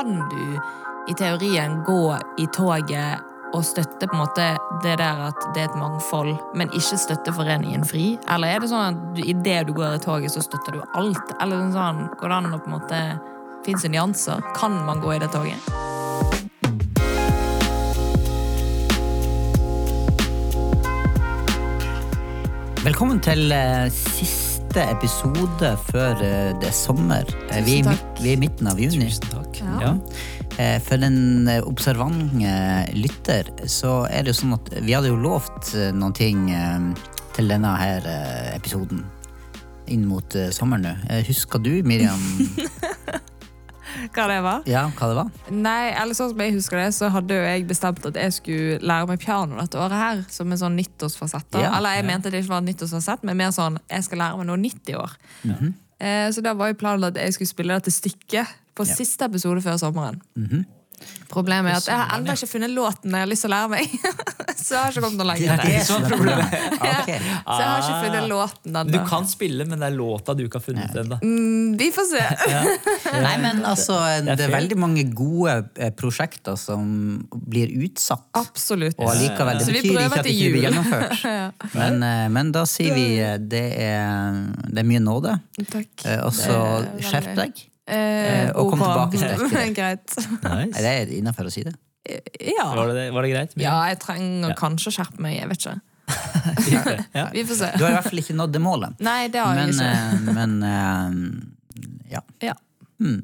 [0.00, 0.60] kan du
[1.08, 3.20] i teorien gå i toget
[3.52, 4.44] og støtte på en måte
[4.84, 8.14] det der at det er et mangfold, men ikke støtte Foreningen FRI?
[8.30, 11.34] Eller er det sånn at du, idet du går i toget, så støtter du alt?
[11.42, 13.02] Eller sånn, går det an å på en måte
[13.60, 14.40] Fins det nyanser?
[14.56, 15.68] Kan man gå i det toget?
[22.80, 27.28] Velkommen til eh, siste episode før eh, det er sommer.
[27.50, 29.10] Eh, vi, er midt, vi er i midten av juni.
[29.10, 29.49] Tusen takk.
[29.80, 29.92] Ja.
[30.58, 32.54] Eh, For den eh, observante
[32.96, 36.90] lytter, så er det jo sånn at vi hadde jo lovt eh, noen ting eh,
[37.36, 39.04] til denne her eh, episoden
[39.90, 40.92] inn mot eh, sommeren nå.
[41.10, 42.20] Eh, Husker du, Miriam,
[44.14, 44.62] Hva det var?
[44.70, 45.30] ja, hva det var?
[45.52, 48.78] Nei, eller sånn som jeg husker det, så hadde jo jeg bestemt at jeg skulle
[48.86, 51.58] lære meg piano dette året her, som en sånn nyttårsfasett.
[51.58, 52.08] Ja, eller jeg ja.
[52.12, 54.92] mente det ikke var en nyttårsfasett, men mer sånn jeg skal lære meg noe nytt
[54.92, 55.16] i år.
[55.42, 55.72] Mhm.
[56.00, 58.94] eh, så da var jo planen at jeg skulle spille dette stykket på Ja.
[59.00, 60.20] siste episode før sommeren.
[60.36, 60.66] Mhm.
[61.30, 63.68] Problemet er at jeg har ennå ikke funnet låten jeg har lyst til å lære
[63.70, 63.92] meg.
[64.60, 65.60] så jeg har ikke kommet noe lenger.
[65.62, 66.56] Det er sånn problemet.
[66.90, 67.06] Ok.
[67.06, 70.58] Så jeg har ikke funnet låten Du kan spille, men det er låta du ikke
[70.60, 71.16] har funnet ennå.
[71.22, 72.24] Mm, vi får se.
[73.24, 76.84] Nei, men altså, det er veldig mange gode eh, prosjekter som
[77.32, 78.26] blir utsatt.
[78.36, 78.98] Absolutt.
[79.00, 81.66] Og likevel, det betyr ikke at det ikke blir gjennomført.
[81.78, 85.38] Men, eh, men da sier vi eh, det er, det er mye nåde.
[85.64, 86.06] Takk.
[86.26, 87.66] Og så er skjerp deg.
[87.90, 89.14] Eh, og kom ok.
[89.16, 89.62] tilbake.
[89.78, 90.16] Greit.
[90.46, 91.74] Er det innafor å si det?
[92.40, 92.64] Ja.
[92.74, 93.52] Var, det, var det greit?
[93.60, 94.56] ja, jeg trenger Ja.
[94.58, 95.36] kanskje å skjerpe meg.
[95.36, 95.76] Jeg vet ikke.
[97.14, 97.26] Ja.
[97.36, 97.68] Vi får se.
[97.76, 98.96] Du har i hvert fall ikke nådd det målet.
[99.04, 99.90] Nei, det har jeg ikke.
[99.90, 102.22] eh, men eh, ja.
[102.42, 102.54] Ja.
[103.00, 103.20] Hmm.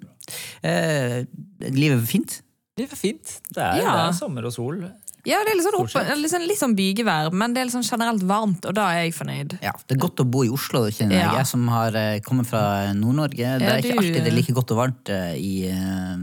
[0.63, 1.25] Eh,
[1.73, 2.37] livet er fint?
[2.79, 3.35] Livet var fint.
[3.49, 3.97] Det er, Ja.
[3.97, 4.83] det er sommer og sol.
[5.27, 7.85] Ja, det er litt sånn, opp, litt sånn, litt sånn bygevær, men det er sånn
[7.87, 9.57] generelt varmt, og da er jeg fornøyd.
[9.65, 11.25] Ja, Det er godt å bo i Oslo, kjenner jeg.
[11.27, 11.33] Ja.
[11.41, 13.57] Jeg som har eh, kommet fra Nord-Norge.
[13.59, 16.15] Det Ja, er ikke alltid det er like godt og varmt eh, i eh,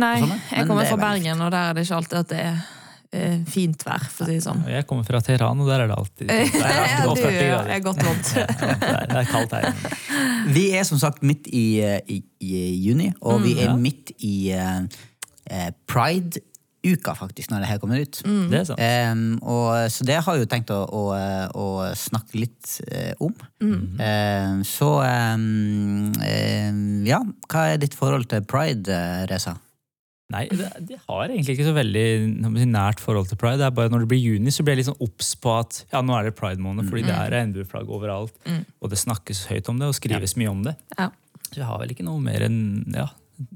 [0.00, 1.84] Nei, på sommeren, jeg men kommer det er fra veldig Bergen, og der er det
[1.86, 2.56] ikke alltid at det er
[3.16, 4.64] eh, fint vær, for å si det sånn.
[4.66, 7.36] Og Jeg kommer fra Teheran, og der er det alltid det er det du 40
[7.50, 7.70] grader.
[7.76, 8.32] er godt vant.
[8.36, 9.92] Ja, det, er, det er kaldt her.
[10.56, 13.76] Vi er som sagt midt i, eh, i, i juni, og vi er Ja.
[13.76, 14.80] midt i eh,
[15.50, 15.70] eh,
[16.86, 18.22] Pride-uka, faktisk, når det her kommer ut.
[18.26, 18.46] Mm.
[18.50, 18.80] Det er sant.
[18.80, 21.02] Um, og, så det har jeg jo tenkt å, å,
[21.50, 21.66] å
[21.98, 23.34] snakke litt uh, om.
[23.62, 24.00] Mm.
[24.00, 27.20] Em, så um, em, ja,
[27.50, 29.56] hva er ditt forhold til pride, Reza?
[30.34, 33.60] Nei, det, de har egentlig ikke så veldig nært forhold til pride.
[33.60, 35.84] Det er bare Når det blir juni, så blir jeg litt sånn obs på at
[35.92, 38.34] ja, nå er det pride-måned, fordi det er regnbueflagg overalt.
[38.46, 38.64] Mm.
[38.82, 40.74] Og det snakkes høyt om det, og skrives mye om det.
[40.98, 41.12] Ja.
[41.46, 42.58] Så jeg har vel ikke noe mer enn
[42.90, 43.06] ja,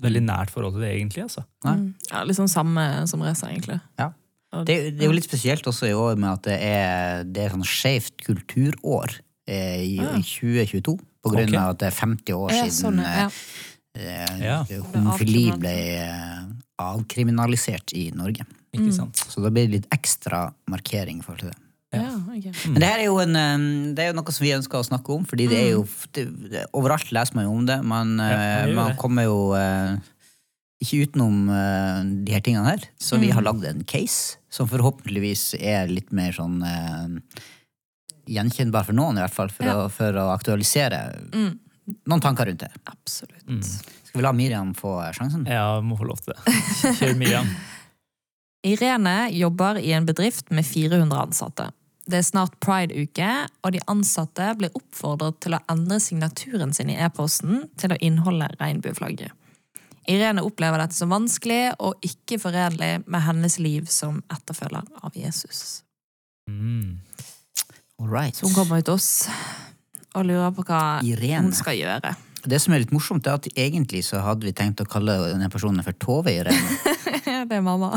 [0.02, 1.22] veldig nært forhold til det, egentlig.
[1.28, 1.44] altså.
[1.64, 1.94] Mm.
[2.10, 3.80] Ja, litt sånn samme som racer, egentlig.
[3.98, 4.10] Ja.
[4.66, 7.52] Det, det er jo litt spesielt også i år med at det er, det er
[7.54, 9.12] sånn skjevt kulturår
[9.46, 10.10] eh, i, ja.
[10.18, 10.96] i 2022.
[11.22, 11.60] På grunn okay.
[11.60, 13.28] av at det er 50 år Ja, siden sånn, ja.
[13.94, 14.56] eh, Ja.
[14.66, 16.42] eh, homofili ble eh,
[16.80, 18.46] avkriminalisert i Norge.
[18.72, 18.92] Ikke Mm.
[18.94, 19.16] sant?
[19.16, 21.58] Så da blir det litt ekstra markering i forhold til det.
[21.92, 22.44] Ja, ok.
[22.70, 23.34] Men det her er jo, en,
[23.96, 25.84] det er jo noe som vi ønsker å snakke om, fordi det er jo
[26.14, 27.80] det, Overalt leser man jo om det.
[27.82, 28.98] Man, Ja, eh, man man det.
[29.02, 29.96] kommer jo eh,
[30.80, 32.84] ikke utenom uh, de her tingene her.
[33.02, 37.18] Så vi har lagd en case som forhåpentligvis er litt mer sånn uh,
[38.30, 39.74] gjenkjennbar for noen, i hvert fall, for, Ja.
[39.82, 41.02] å, for å aktualisere
[41.34, 41.58] Mm.
[42.06, 42.70] noen tanker rundt det.
[42.86, 43.42] Absolutt.
[43.50, 43.60] Mm.
[43.64, 45.44] Skal vi la Miriam få sjansen?
[45.46, 46.54] Jeg må få lov til det.
[47.02, 47.50] Kjør Miriam.
[48.72, 51.70] Irene jobber i en bedrift med 400 ansatte.
[52.10, 53.28] Det er snart pride-uke,
[53.62, 58.48] og de ansatte blir oppfordret til å endre signaturen sin i e-posten til å inneholde
[58.58, 59.36] regnbueflagget.
[60.10, 65.84] Irene opplever dette som vanskelig og ikke foredelig med hennes liv som etterfølger av Jesus.
[66.50, 66.98] Mm.
[68.00, 68.34] All right.
[68.34, 69.28] Så hun kommer ut til oss
[70.16, 71.44] og lurer på hva Irene.
[71.46, 72.16] hun skal gjøre.
[72.40, 75.50] Det som er litt morsomt, er at egentlig så hadde vi tenkt å kalle denne
[75.52, 76.80] personen for Tove Irene.
[77.48, 77.92] det er mamma.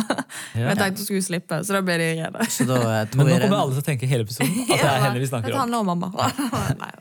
[0.54, 0.70] Ja.
[0.70, 2.46] Jeg tenkte hun skulle slippe, så da ble de redde.
[2.54, 5.04] Så da, eh, Men nå kommer alle til å tenke hele episoden at det er
[5.08, 5.62] henne vi snakker Det om.
[5.64, 6.32] handler om mamma.
[6.84, 6.94] Nei.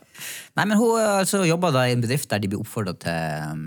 [0.57, 3.65] Nei, men hun altså, jobber da i en bedrift der de blir oppfordra til, um,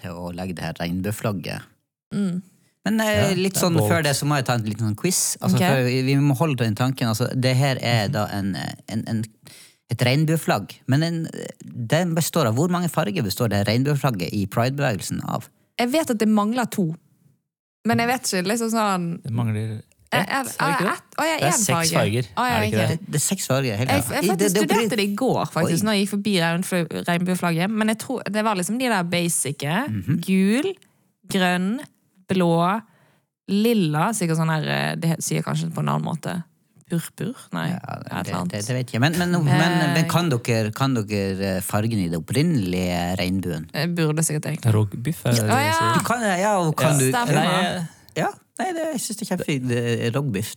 [0.00, 1.68] til å legge det her regnbueflagget.
[2.14, 2.42] Mm.
[2.86, 5.22] Men eh, Ja, litt sånn før det så må jeg ta en liten sånn quiz.
[5.40, 5.86] Altså, okay.
[5.88, 7.10] vi, vi må holde til den tanken.
[7.10, 8.52] Altså, det her er da en,
[8.92, 9.24] en, en,
[9.92, 10.76] et regnbueflagg.
[10.90, 11.18] Men en,
[11.64, 15.50] den består av Hvor mange farger består det regnbueflagget i pridebevegelsen av?
[15.80, 16.88] Jeg vet at det mangler to.
[17.86, 18.46] Men jeg vet ikke.
[18.50, 20.98] liksom sånn Det mangler Er- ett, er- det ikke det?
[21.18, 22.88] Å, Det er seks farger, Å, er det ikke det?
[23.00, 23.76] Det, det er seks farger.
[23.76, 25.86] Helt, Jeg, jeg I- faktisk studerte det i går, faktisk, Oi.
[25.86, 26.34] når jeg gikk forbi
[27.10, 27.70] regnbueflagget.
[27.70, 29.76] Men jeg tror, det var liksom de der basice.
[29.90, 30.20] Mhm.
[30.24, 30.70] Gul,
[31.28, 31.80] grønn,
[32.30, 32.52] blå,
[33.48, 34.08] lilla.
[34.14, 36.44] Sikkert sånn her, eh, Det sier kanskje på en annen måte.
[36.88, 37.34] Purpur?
[37.52, 38.66] Nei, Ja, et det, eller det, annet.
[38.68, 39.00] det vet jeg.
[39.02, 43.66] Men, men, men, men kan, dere, kan dere fargen i det opprinnelige regnbuen?
[43.74, 45.24] Jeg burde sikkert egentlig Rogbiff?
[45.26, 45.92] er Å, jeg ja.
[45.98, 46.98] Du kan, ja, og kan Ja.
[46.98, 47.34] du Stemmer.
[47.34, 47.86] Nei,
[48.16, 48.28] Ja,
[48.60, 49.68] nei, det, jeg syns det er kjempefint.
[49.68, 50.12] Det-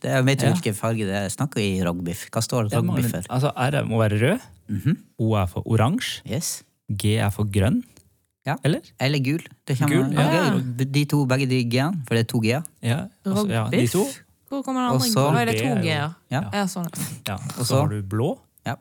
[0.09, 0.53] Jeg vet jo Ja.
[0.53, 1.29] hvilken farge det er.
[1.29, 2.29] Snakker i rogbiff.
[2.31, 3.21] Hva står det mange- for?
[3.29, 4.39] altså R må være rød,
[4.69, 4.97] Mhm.
[5.17, 6.63] O er for oransje, Yes.
[6.95, 7.83] G er for grønn.
[8.45, 8.55] Ja.
[8.63, 8.81] Eller?
[8.99, 9.41] Eller gul.
[9.65, 10.53] Det kommer, Gul, ja.
[10.53, 10.59] ja.
[10.85, 12.63] De to, begge de g-ene, for det er to g-er.
[12.81, 14.05] Ja, altså, ja, de to.
[14.49, 15.13] Hvor kommer den andre inn?
[15.13, 16.13] så- Å, er det G-er?
[16.31, 16.43] Ja.
[16.53, 16.87] Ja, sånn.
[17.27, 17.35] Ja.
[17.57, 17.75] Og så?
[17.81, 18.37] har du blå.
[18.65, 18.75] Ja.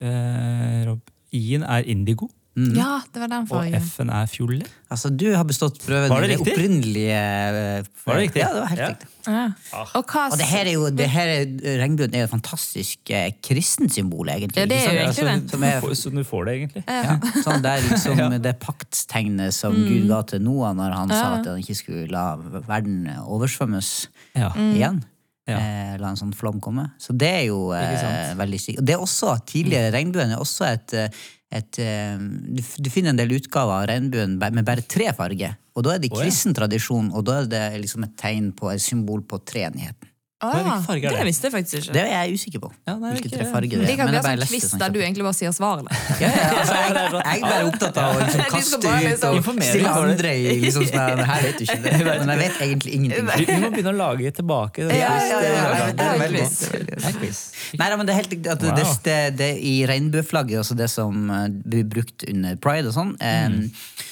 [0.00, 2.76] Eh, Rob- I-en er indigo, Mm.
[2.78, 3.74] ja, det var den og fargen.
[3.82, 4.68] F-en er fiolett.
[4.94, 6.44] Altså, du har bestått prøven Var det riktig?
[6.46, 6.52] riktig?
[6.54, 8.40] opprinnelige eh, Var det riktig?
[8.44, 8.88] Ja, det var helt Ja.
[8.92, 9.08] riktig.
[9.26, 9.42] Ja.
[9.72, 9.88] Ah.
[9.98, 11.44] Og hva Og det her er jo, det her er,
[11.80, 14.60] regnbuen er jo et fantastisk eh, kristensymbol, egentlig.
[14.62, 15.50] Ja, det er jo egentlig så, det.
[15.50, 16.84] Som er- så du får det, egentlig.
[16.86, 18.28] Ja, sånn det er liksom Ja.
[18.38, 22.36] det paktstegnet som Gud ga til Noah når han sa at han ikke skulle la
[22.36, 24.06] verden oversvømmes
[24.36, 24.52] Ja.
[24.54, 25.02] igjen.
[25.46, 25.58] Ja.
[25.58, 26.86] Eh, la en sånn flom komme.
[26.98, 28.78] Så det er jo eh, veldig sykt.
[28.80, 31.08] Og det er også, tidligere regnbuen er også et, eh,
[31.54, 35.54] et eh, du, du finner en del utgaver av regnbuen med bare tre farger.
[35.74, 38.82] Og da er det kristen tradisjon, og da er det liksom et tegn på et
[38.82, 40.13] symbol på treenigheten.
[40.42, 41.24] Farge er Det det?
[41.24, 41.92] visste jeg faktisk ikke.
[41.94, 42.68] Det er jeg usikker på.
[42.86, 43.52] Ja, nei, hvilke tre det.
[43.52, 43.96] farger det Det er.
[43.96, 45.88] kan Men bli en sånn quiz der du egentlig bare sier svarene.
[46.20, 46.90] Ja, ja, altså, jeg,
[47.24, 49.94] jeg er bare opptatt av å liksom kaste ut liksom- og stille det?
[49.94, 51.92] andre i liksom sånn her, vet du ikke det.
[52.26, 53.26] Men jeg vet egentlig ingenting.
[53.30, 54.88] Du, du må begynne å lage tilbake.
[54.88, 54.98] det.
[54.98, 56.58] Ja, ja, ja, Det er- veldig quiz.
[56.72, 56.98] Det.
[57.00, 57.78] Det.
[57.78, 61.48] Nei, men det er helt at det, det, det, I regnbueflagget, altså det som eh,
[61.48, 63.70] blir brukt under pride og sånn, Mm.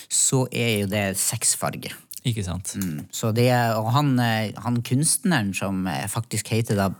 [0.08, 1.92] så er jo det seks farger.
[2.28, 2.74] Ikke sant.
[2.78, 3.04] Mm.
[3.10, 6.90] Så det og han, eh, han kunstneren som eh, faktisk heter da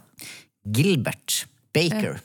[0.63, 2.19] Gilbert Baker,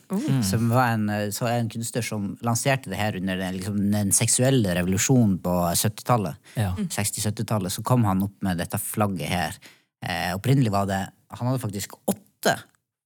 [0.44, 3.78] som var en, eh, så er en kunstner som lanserte det her under den, liksom,
[3.94, 6.40] den seksuelle revolusjonen på 70-tallet.
[6.60, 6.74] Ja.
[6.76, 9.60] 60-70-tallet, så kom han opp med dette flagget her.
[10.04, 12.54] Eh, opprinnelig var det Han hadde faktisk åtte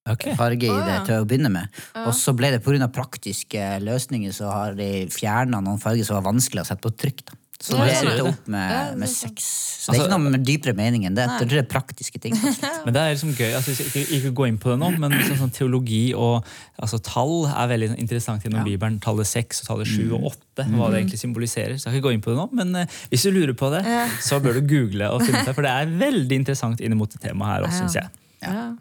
[0.05, 0.35] okay.
[0.37, 1.79] farger i det til å begynne med.
[2.03, 2.89] Og så ble det pga.
[2.93, 7.23] praktiske løsninger så har de fjerna noen farger som var vanskelig å sette på trykk.
[7.25, 7.40] da.
[7.61, 9.47] Så Ja, det sånn er endte opp med, Ja, det med sex.
[9.81, 11.25] Så det er ikke noe med dypere mening enn det.
[11.45, 12.33] Det er praktiske ting.
[12.85, 15.37] Men det er liksom gøy, altså, ikke, ikke gå inn på det nå, men sånn,
[15.43, 16.45] sånn teologi og
[16.81, 18.65] altså, tall er veldig interessant gjennom Ja.
[18.65, 18.69] Mm.
[18.71, 18.97] Bibelen.
[19.03, 21.77] Tallet seks og tallet sju og åtte, hva det egentlig symboliserer.
[21.77, 23.69] Så jeg skal ikke gå inn på det nå, men uh, hvis du lurer på
[23.73, 23.83] det,
[24.25, 27.09] så bør du google og finne ut det, for det er veldig interessant inn mot
[27.13, 27.71] det temaet her Ja.
[27.77, 28.09] syns jeg.
[28.41, 28.71] Ja.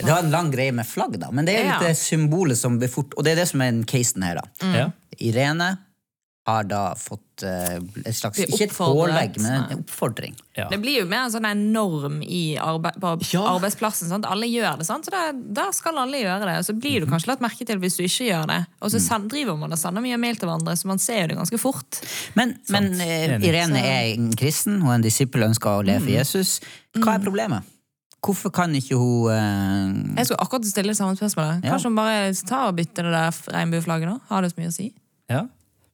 [0.00, 1.28] Det var en lang greie med flagg, da.
[1.30, 3.68] Men det er litt det symbolet som blir fort Og det er det som er
[3.74, 4.46] den casen her, da.
[4.64, 4.92] Mm.
[5.28, 5.66] Irene
[6.48, 7.76] har da fått eh,
[8.08, 10.32] et slags Ikke et pålegg, men en oppfordring.
[10.56, 10.64] Ja.
[10.72, 13.42] Det blir jo mer en sånn norm i arbe på Ja.
[13.52, 14.08] arbeidsplassen.
[14.08, 14.24] Sant?
[14.26, 15.04] Alle gjør det, sant?
[15.06, 16.54] så da, da skal alle gjøre det.
[16.66, 18.58] Så blir du kanskje lagt merke til hvis du ikke gjør det.
[18.80, 21.28] Og så send, driver man og sender mye mail til hverandre, så man ser jo
[21.34, 22.00] det ganske fort.
[22.40, 26.00] Men, men uh, Irene er en kristen, hun er en disippel og ønsker å leve
[26.00, 26.08] Mm.
[26.08, 26.56] for Jesus.
[26.96, 27.68] Hva er problemet?
[28.24, 30.16] Hvorfor kan ikke hun uh...
[30.18, 31.62] Jeg skulle akkurat stille det samme spørsmålet.
[31.64, 31.70] Ja.
[31.76, 34.08] Kanskje hun bare tar og bytter det der regnbueflagget?
[34.08, 34.18] nå?
[34.32, 34.90] Har det så mye å si?
[35.30, 35.44] Ja.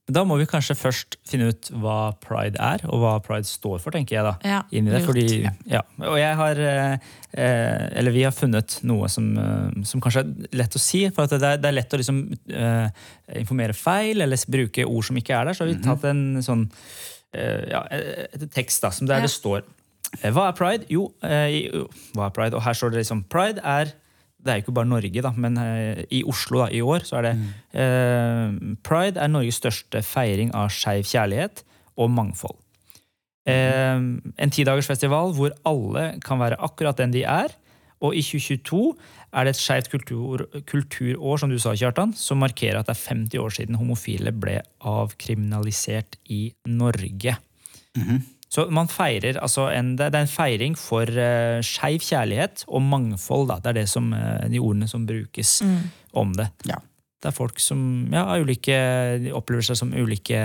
[0.06, 3.90] Da må vi kanskje først finne ut hva pride er, og hva pride står for,
[3.90, 4.22] tenker jeg.
[4.22, 4.34] da.
[4.46, 5.24] Ja, Inn i det, fordi,
[5.66, 5.80] ja.
[5.98, 10.54] Og jeg har, eh, eh, eller vi har funnet noe som, eh, som kanskje er
[10.62, 11.02] lett å si.
[11.10, 12.20] For at det, er, det er lett å liksom,
[12.54, 12.86] eh,
[13.42, 15.58] informere feil eller bruke ord som ikke er der.
[15.58, 16.68] Så har vi tatt en sånn
[17.34, 19.26] eh, ja, et tekst da, som der Ja.
[19.26, 19.66] det står
[20.22, 20.86] Hva er pride?
[20.88, 22.54] Jo, eh, jo, hva er pride?
[22.54, 23.90] Og her står det liksom Pride er
[24.46, 27.18] det er jo ikke bare Norge, da, men eh, i Oslo da, i år så
[27.20, 27.34] er det
[27.82, 28.54] eh,
[28.86, 31.64] Pride er Norges største feiring av skeiv kjærlighet
[32.00, 32.56] og mangfold.
[33.46, 37.54] Eh, en tidagersfestival hvor alle kan være akkurat den de er.
[38.04, 38.80] Og i 2022
[39.32, 43.04] er det et skeivt kultur, kulturår, som du sa, Kjartan, som markerer at det er
[43.14, 47.38] 50 år siden homofile ble avkriminalisert i Norge.
[48.56, 53.50] Så man feirer, altså en, det er en feiring for uh, skeiv kjærlighet og mangfold.
[53.50, 53.58] Da.
[53.60, 55.58] Det er det som, eh, de ordene som brukes
[56.16, 56.48] om det.
[56.70, 56.78] Ja.
[57.20, 57.80] Det er folk som
[58.12, 58.76] ja, har ulike,
[59.20, 60.40] de opplever seg som ulike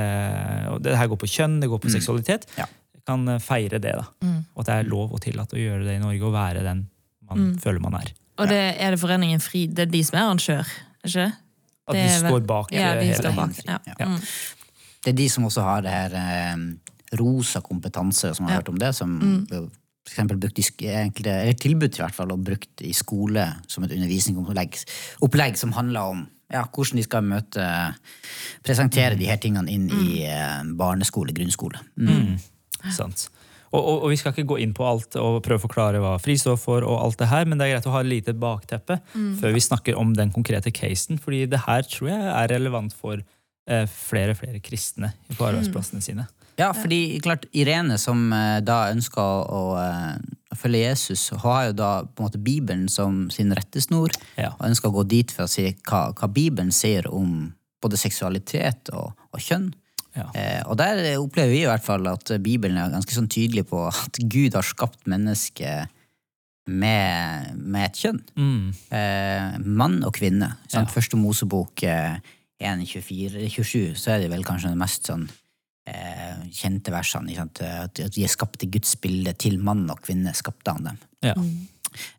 [0.72, 2.48] og Det her går på kjønn, det går på seksualitet.
[2.60, 2.68] Ja.
[3.08, 3.96] Kan eh, feire det.
[3.96, 4.34] da.
[4.56, 6.90] Og at det er lov og tillatt å gjøre det i Norge og være den
[7.32, 8.12] man føler man er.
[8.42, 10.72] Og det er det Foreningen Fri, det er de som er arrangør?
[11.08, 11.32] ikke?
[11.88, 13.62] At Det de står bak Ja, de hele står bak.
[13.64, 13.78] Ja.
[13.88, 13.96] ja.
[14.00, 14.08] Ja.
[14.12, 14.20] Mm.
[15.02, 16.66] Det er de som også har det her eh,
[17.20, 18.60] rosa kompetanse, som har Ja.
[18.62, 19.70] hørt om det, som Mm.
[20.06, 23.92] for brukt i enkelte, eller tilbudt i hvert fall, og brukt i skole som et
[23.92, 24.86] undervisningsopplegg
[25.22, 27.96] opplegg som handler om ja, hvordan de skal møte
[28.64, 31.80] Presentere de her tingene inn i eh, barneskole, grunnskole.
[31.98, 32.40] Mm.
[32.92, 33.30] Sant.
[33.72, 36.18] Og, og, og vi skal ikke gå inn på alt og prøve å forklare hva
[36.20, 38.34] FRI står for, og alt det her, men det er greit å ha et lite
[38.38, 39.00] bakteppe
[39.40, 41.20] før vi snakker om den konkrete casen.
[41.22, 43.22] fordi det her tror jeg er relevant for
[43.68, 46.28] eh, flere og flere kristne på arbeidsplassene sine.
[46.62, 51.78] Ja, fordi klart Irene, som eh, da ønsker å, å, eh, følge Jesus, har jo
[51.80, 54.52] da på en måte Bibelen som sin rettesnor, Ja.
[54.60, 58.92] og ønsker å gå dit for å si hva, hva Bibelen sier om både seksualitet
[58.94, 59.72] og, og kjønn.
[60.14, 60.28] Ja.
[60.36, 63.86] Eh, og der opplever vi i hvert fall at Bibelen er ganske sånn tydelig på
[63.88, 65.90] at Gud har skapt mennesket
[66.68, 68.20] med, med et kjønn.
[68.38, 68.68] Mm.
[68.94, 70.52] Eh, mann og kvinne.
[70.68, 70.92] Sant?
[70.92, 70.94] Ja.
[70.94, 72.20] Første Mosebok eh,
[72.62, 75.26] 1.24-27, så er det vel kanskje den mest sånn
[75.88, 77.32] eh, kjente versene.
[77.32, 77.62] Ikke sant?
[77.62, 79.34] At at de er skapt i Guds bilde.
[79.40, 81.02] Til mann og kvinne skapte han dem.
[81.26, 81.36] Ja.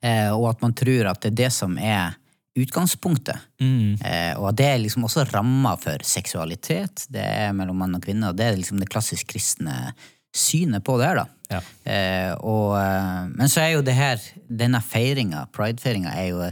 [0.00, 2.18] Eh, og at man tror at det er det som er
[2.58, 3.38] utgangspunktet.
[3.62, 3.96] Mm.
[4.04, 7.06] Eh, og at det er liksom også ramma for seksualitet.
[7.12, 9.94] Det er mellom mann og kvinne, og det er liksom det klassisk kristne
[10.32, 11.26] synet på det her, da.
[11.52, 11.60] Ja.
[11.92, 16.46] Eh, og, eh, men så er jo det her, denne feiringa, pridefeiringa, er jo,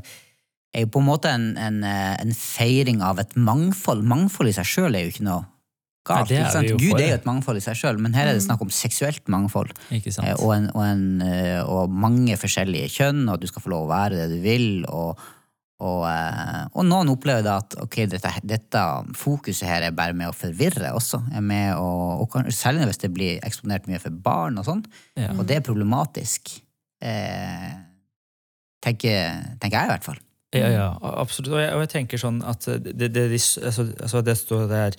[0.74, 4.04] er jo på en måte en, en, eh, en feiring av et mangfold.
[4.04, 5.46] Mangfold i seg sjøl er jo ikke noe
[6.06, 6.30] galt.
[6.30, 8.44] Det er Gud for, er jo et mangfold i seg sjøl, men her er det
[8.44, 9.74] snakk om seksuelt mangfold.
[9.90, 13.74] Eh, og, en, og, en, eh, og mange forskjellige kjønn, og at du skal få
[13.74, 14.68] lov å være det du vil.
[14.88, 15.20] Og,
[15.80, 18.86] og, eh, og noen opplever da at okay, dette, dette
[19.18, 21.22] fokuset her er bare med å forvirre også.
[21.44, 24.82] Med å, særlig hvis det blir eksponert mye for barn og sånn.
[25.20, 25.34] Ja.
[25.36, 26.56] Og det er problematisk.
[27.00, 27.70] Eh,
[28.84, 30.20] tenker, tenker jeg i hvert fall.
[30.50, 31.52] Ja, ja, absolutt.
[31.54, 34.96] Og jeg, og jeg tenker sånn at det, det, altså, altså det står der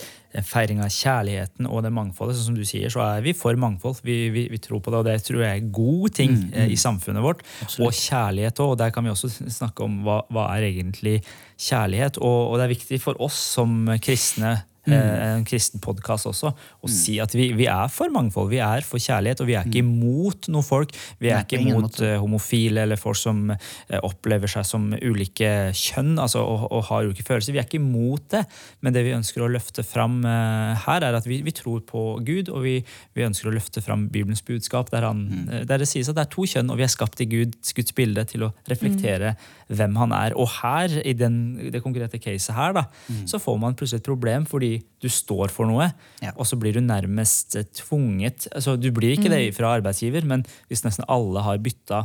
[0.48, 2.38] feiring av kjærligheten og det mangfoldet.
[2.38, 4.00] Sånn som du sier, så er vi for mangfold.
[4.08, 6.79] Vi, vi, vi tror på det, og det tror jeg er god ting eh, i
[6.79, 7.43] samfunnet vårt.
[7.84, 8.77] Og kjærlighet òg.
[8.77, 11.17] Og der kan vi også snakke om hva, hva er egentlig
[11.60, 12.22] kjærlighet.
[12.24, 14.55] Og, og det er viktig for oss som kristne
[14.89, 18.85] eh, en kristen podkast også, å si at vi, vi er for mangfold, vi er
[18.85, 20.95] for kjærlighet, og vi er ikke imot noen folk.
[21.21, 25.71] Vi er Nei, ikke imot eh, homofile eller folk som eh, opplever seg som ulike
[25.77, 27.55] kjønn altså, og, og har ulike følelser.
[27.55, 28.43] Vi er ikke imot det,
[28.81, 32.50] men det vi ønsker å løfte fram her, er at vi, vi tror på Gud,
[32.51, 32.75] og vi,
[33.17, 35.51] vi ønsker å løfte fram Bibelens budskap, der, han, mm.
[35.69, 37.95] der det sies at det er to kjønn, og vi er skapt i Guds, Guds
[37.97, 39.35] bilde til å reflektere
[39.71, 40.35] hvem han er.
[40.39, 41.35] Og her, i den,
[41.73, 42.85] det konkrete caset her, da,
[43.29, 44.70] så får man plutselig et problem fordi
[45.01, 45.89] du står for noe,
[46.21, 46.31] Ja.
[46.35, 50.83] og så blir du nærmest tvunget altså Du blir ikke det fra arbeidsgiver, men hvis
[50.85, 52.03] nesten alle har bytta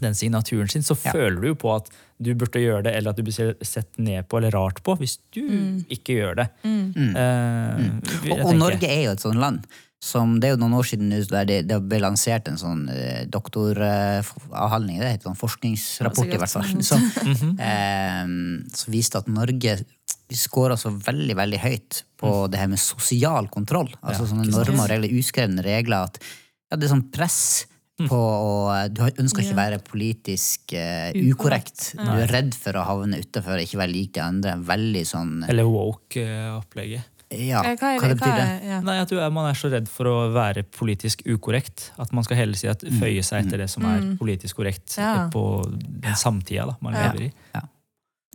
[0.00, 1.12] den signaturen sin, så Ja.
[1.12, 1.88] føler du jo på at
[2.20, 5.18] du burde gjøre det, eller at du blir sett ned på eller rart på hvis
[5.32, 5.40] du
[5.88, 6.48] ikke gjør det.
[6.64, 7.82] Eh,
[8.24, 9.64] jeg Og, og Norge er jo et sånt land.
[10.06, 13.24] Som, det er jo noen år siden der det, det ble lansert en sånn eh,
[13.32, 17.00] doktoravhandling, det heter sånn forskningsrapport i hvert fall, som,
[17.58, 18.26] eh,
[18.76, 19.78] som viste at Norge
[20.28, 23.88] vi scora så veldig veldig høyt på det her med sosial kontroll.
[24.02, 26.04] Altså Ja, sånne normer og regler, uskrevne regler.
[26.10, 26.18] at
[26.70, 27.66] ja, Det er sånn press
[27.96, 31.94] på å Du ønsker ikke å være politisk uh, ukorrekt.
[31.96, 34.56] Du er redd for å havne utafor, ikke være lik de andre.
[34.60, 37.04] Veldig sånn Eller woke-opplegget.
[37.30, 38.66] Ja, Eh, hva det betyr det?
[38.68, 38.80] ja.
[38.86, 42.22] Nei, at du er, Man er så redd for å være politisk ukorrekt at man
[42.22, 45.24] skal hele tida føye seg etter det som er politisk korrekt Ja.
[45.24, 45.42] eh, på
[45.76, 47.32] den samtida da, man lever i.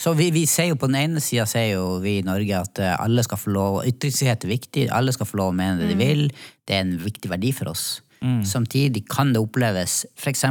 [0.01, 2.79] Så vi, vi ser jo på den ene sida sier jo vi i Norge at
[2.81, 5.91] eh, alle skal få lov Ytringsfrihet er viktig, alle skal få lov å mene det
[5.93, 6.23] de vil.
[6.65, 7.99] Det er en viktig verdi for oss.
[8.45, 10.43] Samtidig kan det oppleves, f.eks.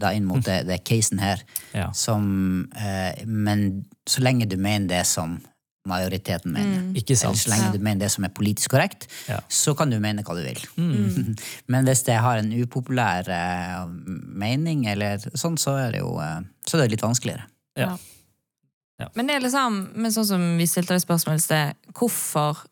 [0.00, 1.40] da inn mot det, det casen her,
[1.78, 1.86] Ja.
[1.96, 5.38] som eh, Men så lenge du mener det som
[5.88, 7.32] majoriteten mener, Ikke sant?
[7.32, 7.72] eller så lenge Ja.
[7.72, 9.38] du mener det som er politisk korrekt, Ja.
[9.48, 10.60] så kan du mene hva du vil.
[11.72, 13.86] Men hvis det har en upopulær eh,
[14.44, 17.48] mening, eller sånn, så er det jo eh, så er det litt vanskeligere.
[17.80, 17.94] Ja.
[19.14, 22.64] Men det er liksom, men sånn som vi stilte det spørsmålet i sted, hvorfor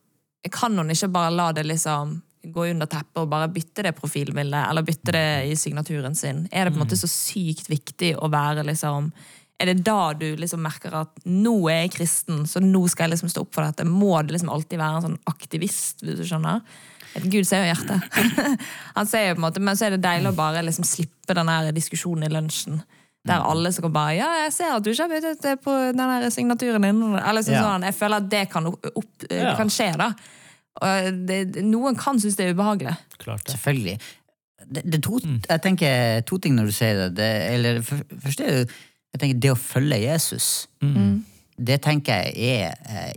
[0.53, 2.17] kan hun ikke bare la det liksom
[2.47, 6.45] gå under teppet og bare bytte det profilbildet, eller bytte det i signaturen sin?
[6.51, 9.11] Er det på en måte så sykt viktig å være liksom
[9.57, 13.15] Er det da du liksom merker at nå er jeg kristen, så nå skal jeg
[13.15, 13.87] liksom stå opp for dette?
[13.89, 16.61] Må du liksom alltid være en sånn aktivist, hvis du skjønner?
[17.25, 18.19] Gud ser jo hjertet.
[18.99, 21.33] Han ser jo på en måte, Men så er det deilig å bare liksom slippe
[21.39, 22.83] den diskusjonen i lunsjen.
[23.27, 25.99] Der alle som bare Ja, jeg ser at du ikke har byttet det på den
[26.13, 27.03] her signaturen din.
[27.19, 27.63] Eller sånn, Ja.
[27.65, 27.83] sånn.
[27.89, 29.57] Jeg føler at det kan, opp, det Ja.
[29.57, 30.13] kan skje, da.
[30.83, 32.97] Og det, noen kan synes det er ubehagelig.
[33.19, 33.55] Klart det.
[33.57, 33.99] Selvfølgelig.
[34.73, 35.19] Det, det to,
[35.49, 37.15] Jeg tenker to ting når du sier det.
[37.17, 38.75] det eller Først er det jo
[39.17, 40.67] jeg tenker det å følge Jesus.
[41.59, 43.13] Det tenker jeg er eh,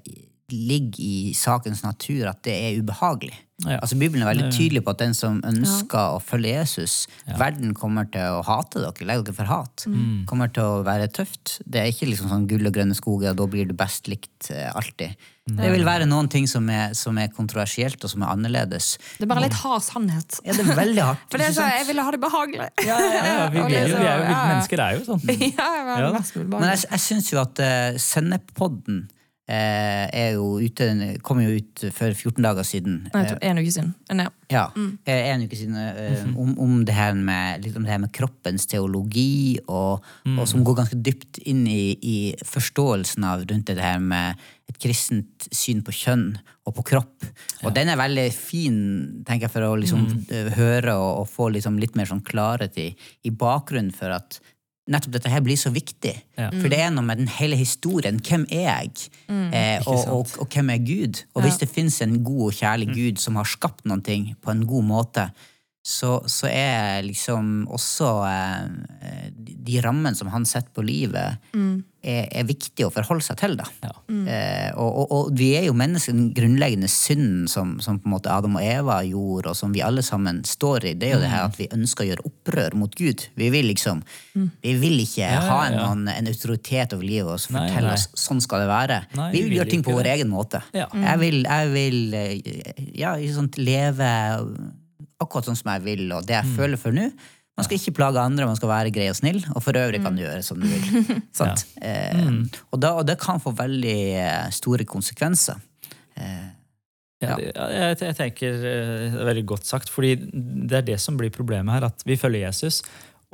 [0.53, 3.37] ligger i sakens natur at det er ubehagelig.
[3.65, 3.75] Ja.
[3.81, 8.07] Altså Bibelen er veldig tydelig på at den som ønsker å følge Jesus, verden kommer
[8.11, 9.83] til å hate dere, legg dere for hat.
[10.29, 11.57] Kommer til å være tøft.
[11.65, 15.11] Det er ikke liksom sånn gull og grønne skoger, da blir du best likt alltid.
[15.11, 15.27] alltid.
[15.57, 18.91] Det vil være noen ting som er, som er kontroversielt og som er annerledes.
[19.17, 20.39] Det er bare litt hard sannhet.
[20.45, 21.23] Ja, det er veldig hardt.
[21.31, 22.69] For det er så, jeg ville ha det behagelig.
[22.85, 24.41] Ja, ja, ja, vi, Og jo, liksom, vi er jo, ja, ja.
[24.53, 25.23] Mennesker er jo sånn.
[25.59, 28.03] ja, jeg vil Ja det Men jeg, jeg syns jo at uh, eh,
[29.49, 30.89] er jo ute,
[31.25, 32.99] kom jo ut for 14 dager siden.
[33.13, 33.95] Nei, en uke siden.
[34.13, 34.27] Ja.
[34.49, 34.63] Ja,
[35.05, 38.13] eh, en uke siden eh, om, om, det her med, litt om det her med
[38.15, 43.77] kroppens teologi, og, og som går ganske dypt inn i, i forståelsen av rundt det
[43.81, 46.31] her med et kristent syn på kjønn
[46.65, 47.27] og på kropp.
[47.61, 48.79] Og den er veldig fin
[49.27, 50.53] tenker jeg, for å liksom, mm.
[50.57, 52.91] høre og, og få liksom litt mer sånn klarhet i,
[53.25, 54.41] i bakgrunnen for at
[54.89, 56.15] nettopp dette her blir så viktig.
[56.39, 56.49] Ja.
[56.53, 58.19] For det er noe med den hele historien.
[58.25, 59.05] Hvem er jeg?
[59.29, 61.23] Eh, og, og, og hvem er Gud?
[61.35, 64.53] Og hvis det fins en god og kjærlig Gud som har skapt noen ting på
[64.53, 65.29] en god måte,
[65.85, 71.39] så, så er liksom også eh, de, rammene som han setter på livet,
[72.01, 73.55] er, er viktig å forholde seg til.
[73.59, 73.65] da.
[73.83, 73.91] Ja.
[74.09, 78.13] Eh, og, og, og vi er jo mennesker, den grunnleggende synden som, som på en
[78.15, 81.21] måte Adam og Eva gjorde, og som vi alle sammen står i, det er jo
[81.25, 83.25] det her at vi ønsker å gjøre opprør mot Gud.
[83.39, 84.03] Vi vil liksom,
[84.63, 85.87] vi vil ikke Ja, ha en, ja.
[85.91, 89.01] en, en autoritet over livet og fortelle oss sånn skal det være.
[89.19, 90.13] Nei, vi vi vil vil gjøre ting på vår det.
[90.19, 90.63] egen måte.
[90.77, 90.87] Ja.
[90.93, 94.07] Jeg vil, jeg vil eh, ja, sånt, leve
[95.19, 97.09] akkurat sånn som jeg vil, og det jeg føler for nå.
[97.59, 100.15] Man skal ikke plage andre, man skal være grei og snill, og for øvrig kan
[100.15, 101.09] du gjøre som du vil.
[101.39, 101.51] ja.
[101.83, 102.31] Eh,
[102.71, 105.59] og, da, og det kan få veldig eh, store konsekvenser.
[106.15, 106.47] Eh,
[107.19, 108.69] Ja, jeg, jeg tenker det
[109.19, 111.89] er veldig godt sagt, fordi det er det som blir problemet her.
[111.89, 112.77] At vi følger Jesus,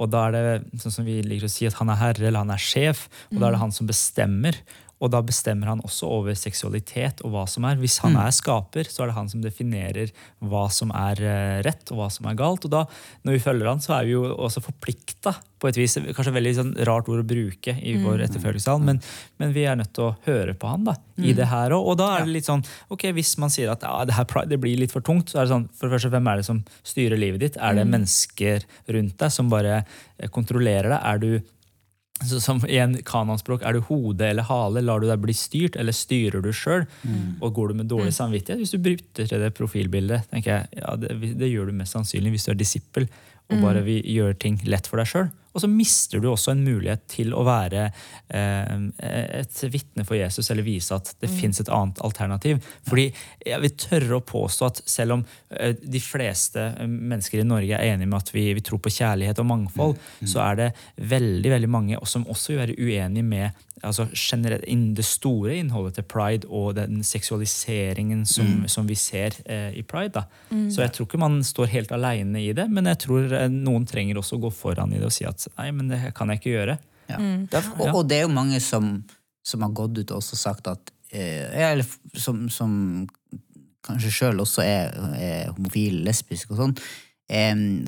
[0.02, 2.42] og da er det sånn som vi liker å si at han er herre eller
[2.42, 4.58] han er sjef, og da er det han som bestemmer.
[5.04, 7.80] Og da bestemmer han også over seksualitet og hva som er.
[7.82, 11.92] Hvis han er skaper, så er det han som definerer hva som er eh, rett
[11.92, 12.68] og hva som er galt.
[12.68, 12.86] Og da,
[13.28, 15.98] når vi følger han, så er vi jo også forplikta på et vis.
[16.00, 19.00] Kanskje et veldig sånn rart ord å bruke i vår etterfølgelse men,
[19.42, 21.92] men vi er nødt til å høre på han da, i det her òg.
[21.92, 24.60] Og da er det litt sånn ok, hvis man sier at ja, det her det
[24.62, 26.62] blir litt for tungt, så er det sånn for det første, hvem er det som
[26.88, 27.60] styrer livet ditt?
[27.60, 31.00] Er det mennesker rundt deg som bare eh, kontrollerer deg?
[31.04, 31.30] Er du
[32.24, 34.82] så som I en kanonspråk, er du hode eller hale?
[34.82, 36.86] Lar du deg bli styrt, eller styrer du sjøl?
[37.44, 38.62] Og går du med dårlig samvittighet?
[38.62, 42.32] Hvis du bryter til det profilbildet, tenker jeg, ja, det, det gjør du mest sannsynlig
[42.38, 43.10] hvis du er disippel
[43.52, 45.34] og bare vil gjøre ting lett for deg sjøl.
[45.56, 50.50] Og så mister du også en mulighet til å være eh, et vitne for Jesus,
[50.52, 52.60] eller vise at det fins et annet alternativ.
[52.88, 53.06] Fordi
[53.46, 55.24] jeg vil tørre å påstå at selv om
[55.56, 58.92] eh, de fleste eh, mennesker i Norge er enige med at vi, vi tror på
[58.98, 59.96] kjærlighet og mangfold,
[60.28, 60.70] så er det
[61.16, 65.98] veldig veldig mange som også vil være uenige med altså generelt, innen det store innholdet
[65.98, 70.22] til pride og den seksualiseringen som, som vi ser eh, i pride.
[70.22, 70.26] Da.
[70.72, 73.88] Så jeg tror ikke man står helt aleine i det, men jeg tror eh, noen
[73.90, 76.42] trenger også å gå foran i det og si at nei, men det kan jeg
[76.42, 76.78] ikke gjøre.
[77.10, 77.20] Ja.
[77.78, 78.96] Og, og det er jo mange som,
[79.46, 81.86] som har gått ut og også sagt at eh, Eller
[82.18, 83.06] som, som
[83.86, 87.05] kanskje sjøl også er, er homofil, lesbisk og sånn, eh,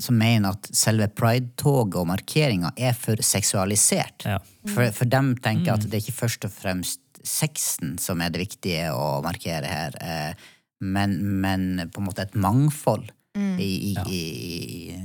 [0.02, 4.24] som mener at selve pride-toget og markeringa er for seksualisert.
[4.26, 4.40] Ja.
[4.66, 8.42] For, for dem tenker at det er ikke først og fremst sexen som er det
[8.42, 10.48] viktige å markere her, eh,
[10.80, 14.98] men, men på en måte et mangfold i, i, i, i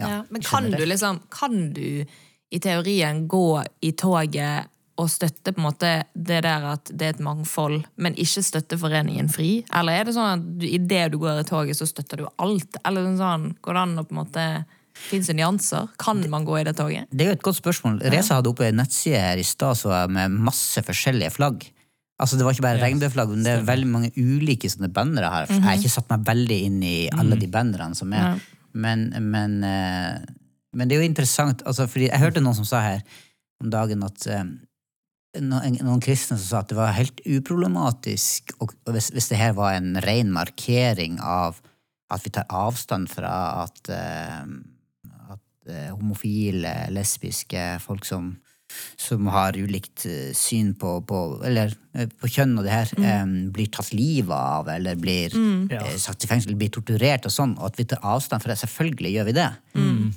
[0.00, 2.04] Ja, men kan du liksom Kan du
[2.50, 7.14] i teorien gå i toget og støtte på en måte det der at det er
[7.14, 9.52] et mangfold, men ikke støtte Foreningen FRI?
[9.78, 12.80] Eller er det sånn at i det du går i toget, så støtter du alt?
[12.88, 14.48] Eller sånn, går det an å på en måte
[14.98, 15.84] Fins det nyanser?
[16.02, 17.06] Kan man gå i det toget?
[17.14, 18.00] Det er jo et godt spørsmål.
[18.10, 19.78] Reza hadde oppe en nettside her i stad
[20.10, 21.68] med masse forskjellige flagg.
[22.18, 22.82] Altså Det var ikke bare yes.
[22.82, 25.52] regnbueflagg, men det er veldig mange ulike sånne bannere her.
[25.52, 28.24] Jeg har ikke satt meg veldig inn i alle de bannerne som er.
[28.24, 28.64] Ja.
[28.74, 30.18] Men, men, eh,
[30.74, 33.04] men det er jo interessant, altså, fordi jeg hørte noen som sa her
[33.62, 34.42] om dagen at eh,
[35.36, 38.54] noen kristne som sa at det var helt uproblematisk
[38.88, 41.60] hvis, hvis det her var en ren markering av
[42.08, 43.32] at vi tar avstand fra
[43.64, 44.44] at, eh,
[45.34, 48.32] at eh, homofile, lesbiske, folk som,
[48.96, 53.24] som har ulikt eh, syn på, på, eller, eh, på kjønn og det her, eh,
[53.54, 55.70] blir tatt livet av, eller blir mm.
[55.74, 58.60] eh, satt i fengsel, blir torturert og sånn, og at vi tar avstand fra det.
[58.64, 59.50] Selvfølgelig gjør vi det.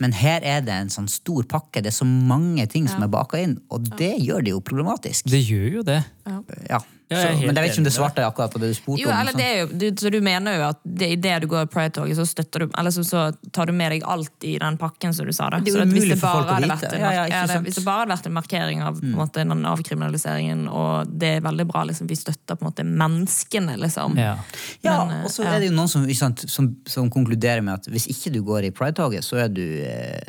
[0.02, 3.12] Men her er det en sånn stor pakke, det er så mange ting som er
[3.14, 5.30] baka inn, og det gjør det jo problematisk.
[5.30, 6.00] Det gjør jo det.
[6.26, 6.40] Ja.
[6.70, 6.80] Ja,
[7.12, 9.02] Så, er helt men jeg vet ikke om det svarte akkurat på det du spurte
[9.04, 9.18] Jo, om.
[9.20, 12.16] eller det jo, du, så du mener jo at det, i det du går Pride-toget,
[12.16, 15.28] så støtter du Eller så, så tar du med deg alt i den pakken, som
[15.28, 15.50] du sa.
[15.52, 15.60] Da.
[15.60, 16.88] Det er jo Så at hvis umulig det for folk bare å hadde vite.
[16.88, 19.06] vært en Ja, ja, ja, det- Hvis det bare hadde vært en markering av på
[19.06, 22.86] en måte, den avkriminaliseringen, og det er veldig bra, liksom, vi støtter på en måte
[22.88, 24.18] menneskene, liksom.
[24.18, 24.38] Ja.
[24.82, 25.56] Ja, Men, og så ja.
[25.56, 28.70] er det jo noen som, sant, som, som konkluderer med at hvis ikke du går
[28.70, 30.22] i Pride-toget, så er du eh,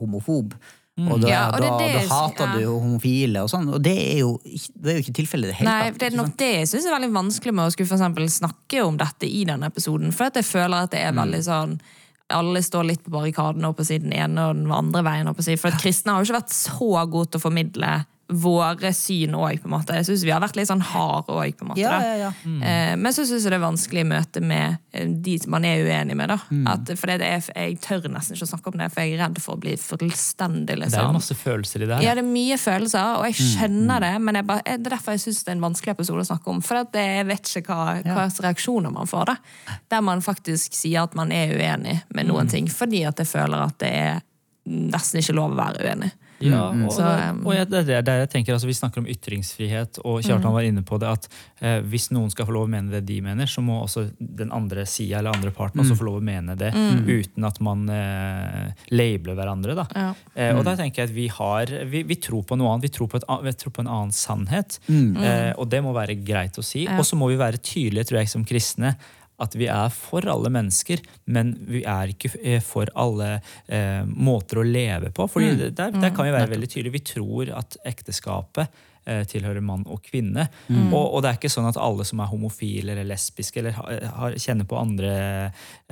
[0.00, 0.54] homofob.
[0.96, 2.52] Og da, Ja, og det da, det da hater ja.
[2.56, 5.56] du homofile og sånn, og det er jo det er jo ikke tilfellet i det
[5.58, 5.98] hele Nei, tatt.
[6.00, 8.80] det er nok det jeg syns er veldig vanskelig med å skulle for eksempel snakke
[8.86, 10.14] om dette i denne episoden.
[10.16, 11.20] For at jeg føler at det er Mm.
[11.20, 11.76] veldig sånn
[12.32, 15.28] alle står litt på barrikadene oppe på siden ene og den andre veien.
[15.28, 15.58] oppe på siden.
[15.60, 17.92] For at kristne har jo ikke vært så gode til å formidle
[18.26, 19.94] våre syn òg, på en måte.
[20.00, 21.82] Jeg syns vi har vært litt sånn harde òg, på en måte.
[21.82, 22.30] Ja, ja, ja.
[22.42, 23.02] Mm.
[23.04, 25.84] Men så syns jeg det er vanskelig i møte med eh, de som man er
[25.86, 26.32] uenig med.
[26.32, 26.38] da.
[26.50, 26.64] Mm.
[26.72, 29.22] At, for det er, jeg tør nesten ikke å snakke om det, for jeg er
[29.22, 31.14] redd for å bli fullstendig Det er liksom.
[31.20, 34.50] masse følelser i det Ja, det er mye følelser, og jeg skjønner det, men jeg
[34.50, 36.62] bare, det er derfor jeg syns det er en vanskelig episode å snakke om.
[36.66, 39.78] For at jeg vet ikke hva, hva reaksjoner man får, da.
[39.94, 43.68] Der man faktisk sier at man er uenig med noen ting, fordi at jeg føler
[43.70, 44.24] at det er
[44.66, 46.10] nesten ikke lov å være uenig.
[46.44, 49.00] Ja, og, Så, det, um, og jeg, det er der jeg tenker, altså Vi snakker
[49.00, 51.28] om ytringsfrihet, og Kjartan var inne på det at
[51.64, 54.52] eh, hvis noen skal få lov å mene det de mener, så må også den
[54.54, 56.72] andre sida eller andre parten også få lov å mene det,
[57.06, 59.78] uten at man eh, labeler hverandre.
[59.80, 59.86] da.
[59.94, 60.08] Ja.
[60.34, 62.94] Eh, og da tenker jeg at vi har, vi, vi tror på noe annet, vi
[62.98, 64.80] tror på, et, vi tror på en annen sannhet.
[64.90, 66.84] Eh, og det må være greit å si.
[66.84, 66.98] Ja.
[67.00, 68.96] Og så må vi være tydelige, tror jeg, som kristne.
[69.38, 73.34] At vi er for alle mennesker, men vi er ikke eh, for alle
[73.68, 75.26] eh, måter å leve på.
[75.28, 75.74] Fordi Mm.
[75.76, 76.92] der, der kan vi være veldig tydelige.
[76.92, 78.68] Vi tror at ekteskapet
[79.06, 80.48] eh, tilhører mann og kvinne.
[80.68, 80.88] Mm.
[80.92, 84.34] Og, og det er ikke sånn at alle som er homofile eller lesbiske eller har,
[84.40, 85.12] kjenner på andre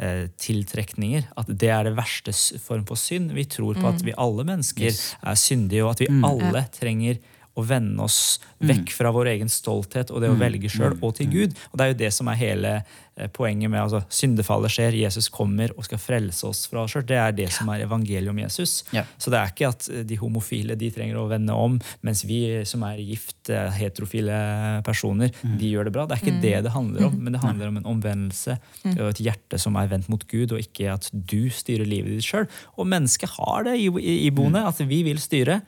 [0.00, 2.32] eh, tiltrekninger, at det er det verste
[2.64, 3.30] form for synd.
[3.36, 4.06] Vi tror på at Mm.
[4.08, 4.90] vi alle mennesker
[5.22, 7.18] er syndige, og at vi alle trenger
[7.54, 11.30] å vende oss vekk fra vår egen stolthet og det å velge sjøl, og til
[11.30, 11.56] Gud.
[11.70, 15.28] Og Det er jo det som er hele eh, poenget med altså, syndefallet skjer, Jesus
[15.32, 17.06] kommer og skal frelse oss fra oss sjøl.
[17.06, 18.82] Det er det som er evangeliet om Jesus.
[18.96, 19.04] Ja.
[19.18, 22.40] Så det er ikke at eh, de homofile de trenger å vende om, mens vi
[22.66, 24.40] som er gift, eh, heterofile
[24.86, 26.08] personer, de gjør det bra.
[26.08, 28.58] Det er ikke det det handler om, men det handler om en omvendelse
[28.96, 32.26] og et hjerte som er vendt mot Gud, og ikke at du styrer livet ditt
[32.26, 32.48] sjøl.
[32.78, 35.60] Og mennesket har det iboende, at vi vil styre.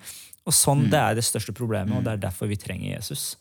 [0.47, 3.35] Og sånn, Det er det største problemet, og det er derfor vi trenger Jesus.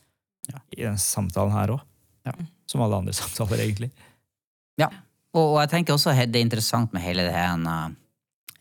[0.73, 1.83] I denne samtalen her òg.
[2.25, 2.33] Ja.
[2.69, 3.91] Som alle andre samtaler, egentlig.
[4.81, 4.89] Ja,
[5.35, 7.93] og, og jeg tenker også det er interessant med hele det her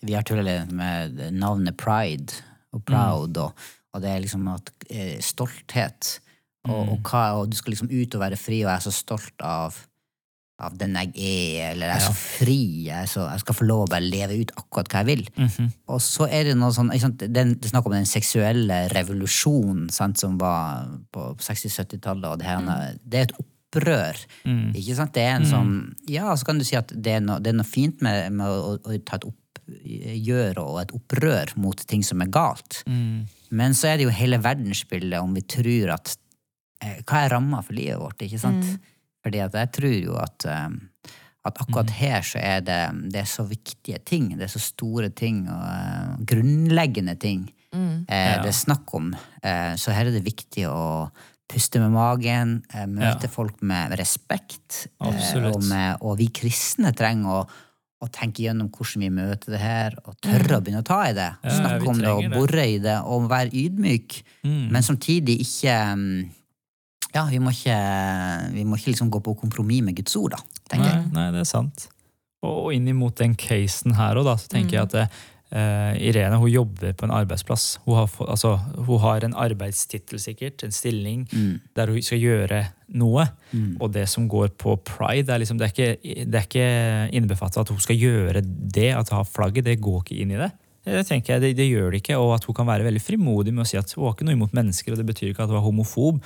[0.04, 2.42] Vi har tullet med navnet Pride
[2.74, 6.18] og Proud, og, og det er liksom at eh, stolthet.
[6.68, 8.92] Og, og, hva, og du skal liksom ut og være fri, og jeg er så
[8.92, 9.76] stolt av
[10.62, 12.06] av den jeg er, eller jeg er Ja.
[12.06, 15.00] så fri, jeg, er så, jeg skal få lov å bare leve ut akkurat hva
[15.02, 15.24] jeg vil.
[15.36, 15.72] Mhm.
[15.88, 18.88] Og så er det noe sånn, ikke sant, den, Det er snakk om den seksuelle
[18.94, 22.24] revolusjonen sant, som var på 60-70-tallet.
[22.30, 24.16] og Det, her, det er et opprør.
[24.46, 24.72] Mm.
[24.78, 25.12] Ikke sant?
[25.12, 25.72] Det er en sånn,
[26.06, 28.46] ja, så kan du si at det er noe, det er noe fint med, med
[28.46, 32.84] å, å ta et oppgjør og et opprør mot ting som er galt.
[32.86, 33.26] Mm.
[33.50, 36.14] Men så er det jo hele verdensbildet om vi tror at
[36.82, 38.22] eh, Hva er ramma for livet vårt?
[38.22, 38.64] ikke sant?
[39.24, 41.12] Fordi at jeg tror jo at, eh,
[41.48, 42.80] at akkurat her så er det,
[43.12, 44.30] det er så viktige ting.
[44.36, 49.12] Det er så store ting og eh, grunnleggende ting eh, det er snakk om.
[49.42, 51.08] Eh, så her er det viktig å
[51.50, 53.32] puste med magen, eh, møte Ja.
[53.32, 54.86] folk med respekt.
[55.02, 57.48] Eh, og, med, og vi kristne trenger å,
[58.04, 61.12] å tenke gjennom hvordan vi møter det her, og tørre å begynne å ta i
[61.16, 61.30] det.
[61.44, 64.22] Ja, snakke om det og bore i det, og være ydmyk.
[64.44, 64.64] Mm.
[64.72, 66.24] Men samtidig ikke mm,
[67.14, 67.76] Ja, vi må ikke,
[68.54, 71.12] vi må ikke liksom gå på kompromiss med Guds ord, da, tenker Nei, jeg.
[71.14, 71.86] nei, det er sant.
[72.42, 74.96] Og, og inn imot den casen her òg, så tenker jeg at
[75.54, 77.78] eh, Irene hun jobber på en arbeidsplass.
[77.84, 78.56] Hun har, altså,
[78.88, 81.22] hun har en arbeidstittel, sikkert, en stilling,
[81.78, 82.64] der hun skal gjøre
[82.98, 83.28] noe.
[83.78, 86.68] Og det som går på pride, det er, liksom, det er ikke, det er ikke
[87.16, 89.70] innbefatta at hun skal gjøre det, at hun har flagget.
[89.70, 90.50] Det går ikke inn i det.
[90.84, 93.54] Det tenker jeg, det, det gjør det ikke, og at hun kan være veldig frimodig
[93.54, 95.52] med å si at hun har ikke noe imot mennesker, og det betyr ikke at
[95.52, 96.18] hun er homofob,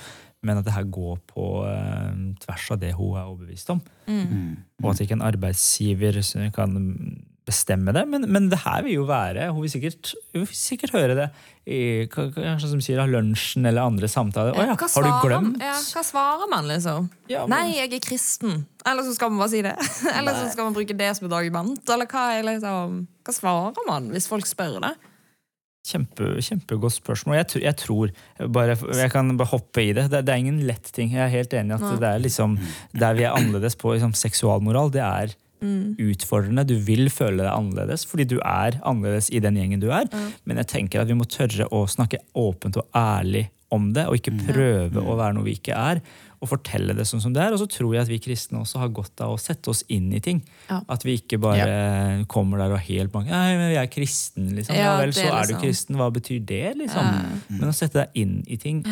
[0.43, 3.79] men at det her går på eh, tvers av det hun er overbevist om.
[4.83, 6.19] Og at ikke en arbeidsgiver
[6.55, 6.75] kan
[7.49, 8.05] bestemme det.
[8.09, 11.27] Men, men det her vil jo være Hun vil sikkert, hun vil sikkert høre det
[11.69, 14.55] i kanskje som sier, lunsjen eller andre samtaler.
[14.57, 15.59] Å ja, har du glemt?
[15.61, 17.09] Ja, hva svarer man, liksom?
[17.29, 18.63] Ja, men- Nei, jeg er kristen.
[18.89, 19.75] Eller så skal man bare si det.
[20.17, 21.83] Eller så skal man bruke det som et argument.
[21.93, 24.95] Eller hva, liksom, hva svarer man hvis folk spør det?
[25.89, 27.37] Kjempe, kjempegodt spørsmål.
[27.39, 28.11] Jeg, tror- jeg tror
[28.57, 30.07] bare, Jeg kan bare hoppe i det.
[30.11, 30.23] det.
[30.27, 31.13] Det er ingen lett ting.
[31.15, 32.57] Jeg er helt enig i at det er liksom
[32.97, 36.65] der vi er annerledes på liksom, seksualmoral, det er utfordrende.
[36.67, 40.09] Du vil føle deg annerledes fordi du er annerledes i den gjengen du er.
[40.45, 44.15] Men jeg tenker at vi må tørre å snakke åpent og ærlig om det, og
[44.17, 45.99] ikke prøve å være noe vi ikke er.
[46.39, 47.53] Og fortelle det sånn som det er.
[47.53, 50.07] Og så tror jeg at vi kristne også har godt av å sette oss inn
[50.15, 50.39] i ting.
[50.69, 50.79] Ja.
[50.89, 54.73] At vi ikke bare kommer der og helt mange Nei, men vi er kristen, liksom.
[54.73, 55.95] Ja, Ja, vel, så er er du liksom- kristen.
[55.99, 57.05] Hva betyr det, liksom?
[57.59, 58.85] Men å sette deg inn i ting.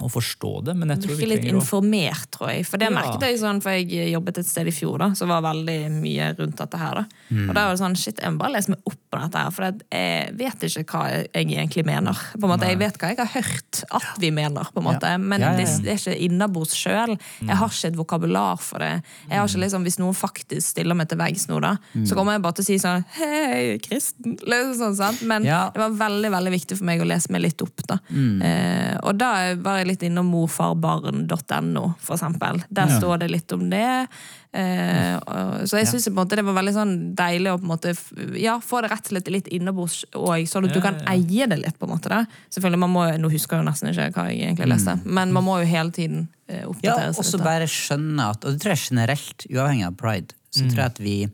[0.00, 0.74] Å forstå det.
[0.78, 2.66] Men jeg tror vi Virke litt trenger å informert, tror jeg.
[2.66, 2.94] For det Ja.
[2.94, 6.36] merket jeg sånn, for jeg jobbet et sted i fjor da, som var veldig mye
[6.38, 6.94] rundt dette her.
[6.94, 7.04] da.
[7.48, 9.50] Og da var det sånn, shit, jeg må bare lese meg opp på dette her,
[9.50, 12.14] for jeg vet ikke hva jeg egentlig mener.
[12.38, 15.18] På en måte, Jeg vet hva jeg har hørt at vi mener, på en måte,
[15.20, 15.64] men Ja, ja, ja.
[15.64, 17.18] Det, det er ikke innabords sjøl.
[17.40, 19.02] Jeg har ikke et vokabular for det.
[19.30, 22.32] Jeg har ikke liksom, Hvis noen faktisk stiller meg til veggs nå, da, så kommer
[22.36, 24.36] jeg bare til å si sånn Hei, kristen!
[24.44, 25.22] Liksom sånn, sant?
[25.22, 27.82] Men det var veldig veldig viktig for meg å lese meg litt opp.
[27.88, 27.98] da.
[28.10, 28.42] Mm.
[28.42, 32.62] Eh, og da var jeg litt innom morfarbarn.no, for eksempel.
[32.70, 32.98] Der Ja.
[33.00, 34.06] står det litt om det.
[34.52, 37.92] Eh, og, så jeg syns det var veldig sånn deilig å på en måte
[38.40, 41.04] ja, få det rett og slett litt innabords òg, sånn at du Ja, kan ja,
[41.04, 41.18] ja.
[41.18, 41.78] eie det litt.
[41.78, 42.22] på en måte da.
[42.50, 45.44] Selvfølgelig, man må, Nå husker jeg jo nesten ikke hva jeg egentlig leste, men man
[45.44, 46.70] må jo hele tiden eh, Mm.
[46.70, 47.38] Oppdatere seg litt.
[47.38, 47.44] da.
[47.44, 50.98] bare skjønne at Og det tror jeg generelt, uavhengig av pride, så tror jeg at
[50.98, 51.28] vi,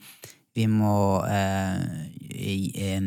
[0.57, 1.79] vi må eh,
[2.35, 2.99] i,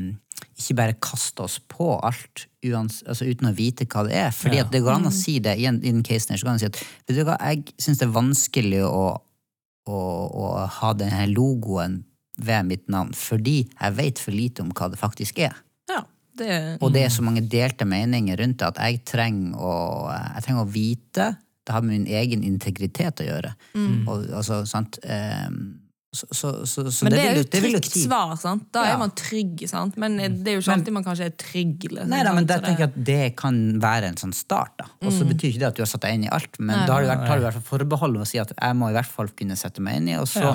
[0.57, 4.31] ikke bare kaste oss på alt uans, altså uten å vite hva det er.
[4.33, 4.63] Fordi Ja.
[4.65, 6.55] at det går an å si det i, en, i den casen her, så kan
[6.57, 9.05] man si at vet du hva, jeg syns det er vanskelig å,
[9.87, 9.97] å,
[10.43, 12.03] å ha denne logoen
[12.37, 15.55] ved mitt navn, fordi jeg vet for lite om hva det faktisk er.
[15.89, 16.03] Ja,
[16.37, 19.73] det, Og det er så mange delte meninger rundt det at jeg trenger å,
[20.35, 21.29] jeg trenger å vite.
[21.65, 23.53] Det har med min egen integritet å gjøre.
[23.73, 24.05] Mm.
[24.07, 24.99] Og, altså, sant?
[25.03, 25.79] ehm,
[26.17, 28.63] så, så, så, men det, er jo et trygt svar, sant?
[28.75, 28.93] Da Ja.
[28.95, 29.63] er man trygg.
[29.69, 29.97] sant?
[30.01, 31.87] Men det er jo ikke alltid man kanskje er trygg.
[31.91, 34.73] Liksom, Nei da, men Så tenker jeg at det kan være en sånn start.
[34.77, 34.85] da.
[35.01, 35.17] Og Mm.
[35.19, 37.01] så betyr ikke det at du har satt deg inn i alt, men da har
[37.01, 39.11] du, vært, du i hvert fall forbehold om å si at jeg må i hvert
[39.17, 40.53] fall kunne sette meg inn i, og så,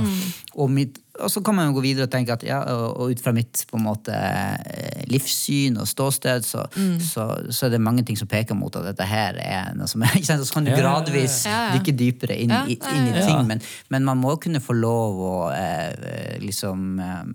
[0.57, 3.11] og mitt, og så kan man jo gå videre og tenke at ja, og, og
[3.13, 6.95] ut fra mitt på en måte eh, livssyn og ståsted, så, Mm.
[7.05, 10.03] så, så er det mange ting som peker mot at dette her er noe som
[10.07, 10.47] er ikke sant?
[10.49, 11.43] Så kan du gradvis
[11.77, 13.61] dykke dypere inn, i, inn i ting, men,
[13.93, 17.27] men man må kunne få lov å eh, liksom eh,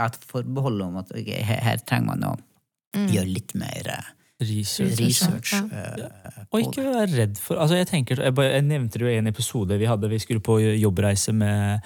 [0.00, 2.36] ha et forbehold om at okay, her, her trenger man å
[3.12, 4.08] gjøre litt mer eh,
[4.40, 5.00] research.
[5.00, 5.52] research.
[5.70, 6.08] Ja.
[6.08, 9.10] eh, Og ikke være redd for altså jeg, tenker, jeg, bare, jeg nevnte det jo
[9.12, 10.08] i en episode vi hadde.
[10.10, 11.84] Vi skulle på jobbreise med,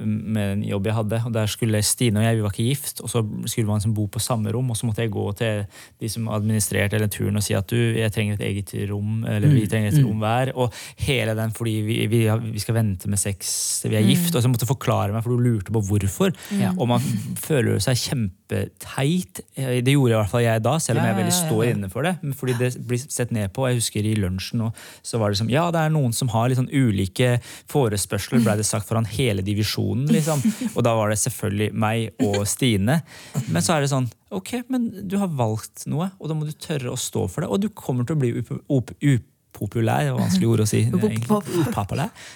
[0.00, 1.22] med en jobb jeg hadde.
[1.26, 3.94] og Der skulle Stine og jeg vi var ikke gift, og så skulle man liksom
[3.96, 4.70] bo på samme rom.
[4.72, 5.66] Og så måtte jeg gå til
[6.00, 9.24] de som administrerte eller turen og si at du, jeg trenger et eget rom.
[9.28, 10.52] Eller vi trenger et rom hver.
[10.56, 10.72] Og
[11.04, 14.34] hele den fordi vi, vi, vi skal vente med sex til vi er gift.
[14.34, 16.32] Og så måtte jeg forklare meg, for du lurte på hvorfor.
[16.56, 16.72] Ja.
[16.76, 17.04] Og man
[17.40, 19.42] føler seg kjempeteit.
[19.56, 21.72] Det gjorde i hvert fall jeg da, selv om jeg er veldig ja, står ja.
[21.96, 22.14] For det.
[22.36, 23.64] Fordi det blir sett ned på.
[23.70, 24.62] Jeg husker i lunsjen
[25.06, 27.38] så var det som, ja, det er noen som har litt sånn ulike
[27.72, 30.06] forespørsler, ble det sagt foran hele divisjonen.
[30.12, 30.42] liksom.
[30.74, 33.00] Og da var det selvfølgelig meg og Stine.
[33.48, 36.52] Men så er det sånn, ok, men du har valgt noe, og da må du
[36.52, 37.50] tørre å stå for det.
[37.52, 39.22] Og du kommer til å bli up- up- upopulær,
[40.06, 40.82] det var vanskelig ord å si.
[40.84, 41.28] egentlig.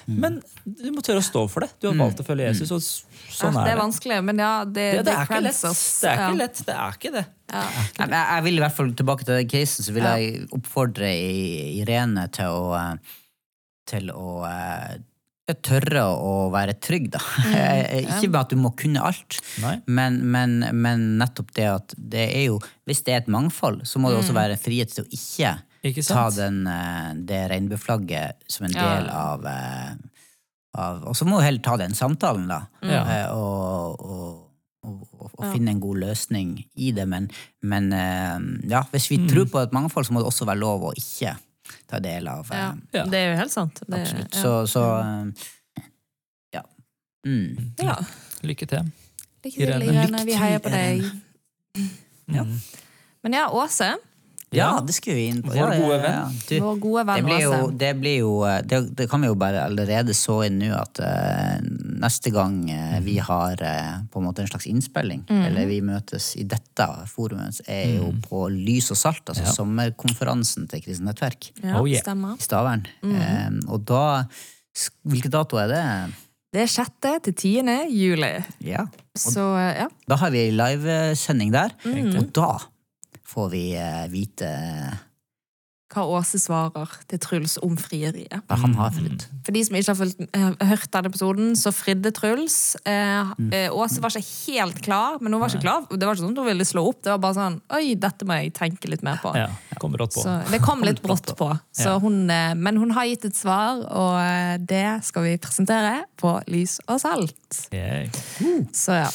[0.07, 1.71] Men du må tørre å stå for det.
[1.81, 4.53] Du har valgt å følge Jesus, og sånn Ja, det er er vanskelig, men ja,
[4.65, 5.61] det, det, det er ikke lett.
[5.61, 6.65] Det er ikke lett.
[6.67, 7.27] Det er ikke det.
[7.51, 7.63] Ja.
[7.99, 11.13] Jeg, jeg vil i hvert fall tilbake til den casen, så vil jeg oppfordre
[11.81, 13.17] Irene til å eh,
[13.91, 14.99] til å eh,
[15.67, 17.23] tørre å være trygg, da.
[17.61, 19.41] Eh, Ikke bare at du må kunne alt,
[19.91, 24.01] men, men, men nettopp det at det er jo Hvis det er et mangfold, så
[24.01, 26.37] må det også være frihet til å Ikke ta sant?
[26.37, 29.17] den, eh, det regnbueflagget som en del ja.
[29.35, 29.95] av, eh,
[30.79, 32.61] av Og så må du heller ta den samtalen, da.
[32.83, 33.03] Ja.
[33.03, 34.51] Eh, og, og,
[34.85, 37.07] og, og, og finne en god løsning i det.
[37.09, 37.31] Men,
[37.63, 37.91] men
[38.69, 39.29] ja, hvis vi Mm.
[39.29, 41.37] tror på et mangfold, så må det også være lov å ikke
[41.91, 42.75] ta del av Ja.
[42.93, 43.05] Ja.
[43.05, 43.81] Det er jo helt sant.
[43.87, 44.35] Det, Absolutt.
[44.35, 44.43] Ja.
[44.43, 44.85] Så, så
[46.55, 46.63] ja.
[47.27, 47.73] Mm.
[47.79, 47.97] ja.
[48.43, 48.93] Lykke til.
[49.45, 49.85] Lykke til, Irene.
[49.93, 50.25] Irene.
[50.29, 51.05] Vi heier på deg.
[52.31, 52.45] Ja.
[53.25, 53.95] Men ja, Åse.
[54.53, 55.53] Ja, det skulle vi inn på.
[55.55, 56.39] Vår gode venn.
[56.49, 59.29] Du, Vår gode det venn blir jo, det, blir jo eh, det, det kan vi
[59.31, 61.59] jo bare allerede så inn nå at uh,
[62.03, 65.45] neste gang uh, vi har uh, på en måte en slags innspilling, Mm.
[65.47, 69.53] eller vi møtes i dette forumet, er jo på Lys og Salt, altså Ja.
[69.55, 72.01] sommerkonferansen til Kristent Nettverk Ja, Oh, yeah.
[72.03, 72.87] i Stavern.
[73.05, 74.25] Eh, og da
[75.05, 75.85] Hvilken dato er det?
[76.55, 77.23] Det er 6.
[77.23, 77.89] til 10.
[77.91, 78.31] juli.
[78.67, 78.85] Ja.
[79.19, 79.87] Så ja.
[80.09, 82.17] Da har vi ei livesending der, Mm.
[82.19, 82.59] og da
[83.31, 84.51] får vi eh, vite
[85.91, 88.45] Hva Åse svarer til Truls om frieriet.
[88.47, 89.25] hva han har fridd.
[89.43, 92.77] For de som ikke har fulgt, eh, hørt denne episoden, så fridde Truls.
[92.87, 93.49] Eh, Mm.
[93.53, 95.89] eh, Åse var ikke helt klar, men hun var ikke klar.
[95.91, 97.03] Det var ikke sånn at hun ville slå opp.
[97.03, 99.35] Det var bare sånn Oi, dette må jeg tenke litt mer på.
[99.35, 99.49] Ja,
[99.83, 100.23] kom brått på.
[100.23, 101.51] Så det kom litt brått på.
[101.75, 106.05] Så hun, eh, men hun har gitt et svar, og eh, det skal vi presentere
[106.17, 107.67] på Lys og salt.
[107.75, 108.07] Yeah.
[108.71, 109.11] Så ja.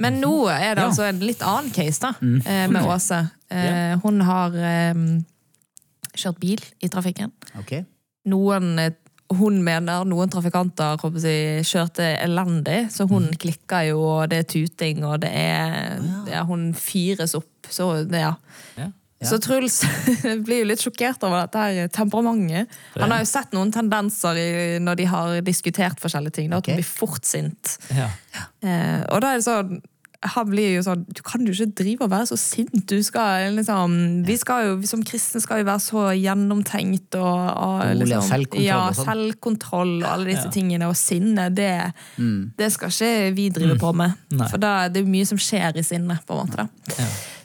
[0.00, 0.88] Men nå er det Ja.
[0.88, 2.72] altså en litt annen case da, mm.
[2.72, 3.20] med Åse.
[3.50, 4.56] Eh, Hun har
[4.94, 5.24] um,
[6.16, 7.32] kjørt bil i trafikken.
[7.60, 7.84] Okay.
[8.30, 8.92] Noen eh,
[9.30, 15.04] hun mener noen trafikanter jeg, kjørte elendig, så hun klikker jo, og det er tuting,
[15.06, 17.68] og det er ja, Hun fyres opp.
[17.70, 18.34] Så det, ja.
[18.76, 18.88] Ja.
[19.22, 19.82] Så Truls
[20.46, 22.68] blir jo litt sjokkert over dette her temperamentet.
[22.96, 24.48] Han har jo sett noen tendenser i,
[24.80, 26.48] når de har diskutert forskjellige ting.
[26.50, 26.72] Da, at Ok.
[26.72, 27.76] han blir fort sint.
[27.92, 28.08] Ja.
[28.64, 29.80] Eh, og da er det sånn
[30.20, 32.74] han blir jo sånn Du kan jo ikke drive og være så sint.
[32.90, 33.94] Du skal liksom
[34.28, 38.82] Vi skal jo, Som kristne skal vi være så gjennomtenkt og, og liksom, selvkontroll Ja,
[38.90, 39.08] og sånn.
[39.08, 40.90] selvkontroll og alle disse tingene.
[40.92, 41.70] Og sinne, det,
[42.20, 42.52] Mm.
[42.58, 44.12] det skal ikke vi drive på med.
[44.36, 44.48] Nei.
[44.52, 46.18] For da det er mye som skjer i sinne.
[46.28, 46.68] på en måte da.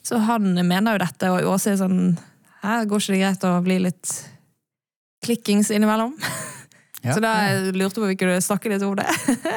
[0.06, 2.18] Så han mener jo dette, og Åse er sånn
[2.62, 4.12] Her går ikke det greit å bli litt
[5.26, 6.14] klikkings innimellom?
[7.06, 7.14] Ja.
[7.14, 7.32] Så da
[7.70, 9.06] lurte jeg på om vi kunne snakke litt om det.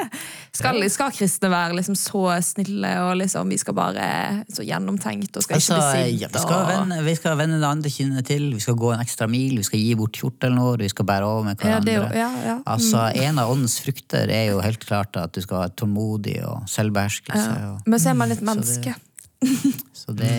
[0.59, 4.05] Skal, skal kristne være liksom så snille og liksom, vi skal bare
[4.51, 6.35] så gjennomtenkt og skal Altså, ikke bli ja, sint?
[6.35, 9.01] vi, skal og- vende, vi skal vende det andre kinnet til, vi skal gå en
[9.05, 11.93] ekstra mil, vi skal gi bort kjortelen vår, vi skal bære over med ja, det,
[11.95, 12.17] er hverandre.
[12.19, 12.63] jo- ja, mm.
[12.75, 16.65] Altså, En av åndens frukter er jo helt klart at du skal være tålmodig og
[16.69, 17.49] selvbeherskelse.
[17.61, 17.69] ja.
[17.75, 18.95] Og, Men så er man litt det- menneske.
[20.09, 20.33] så det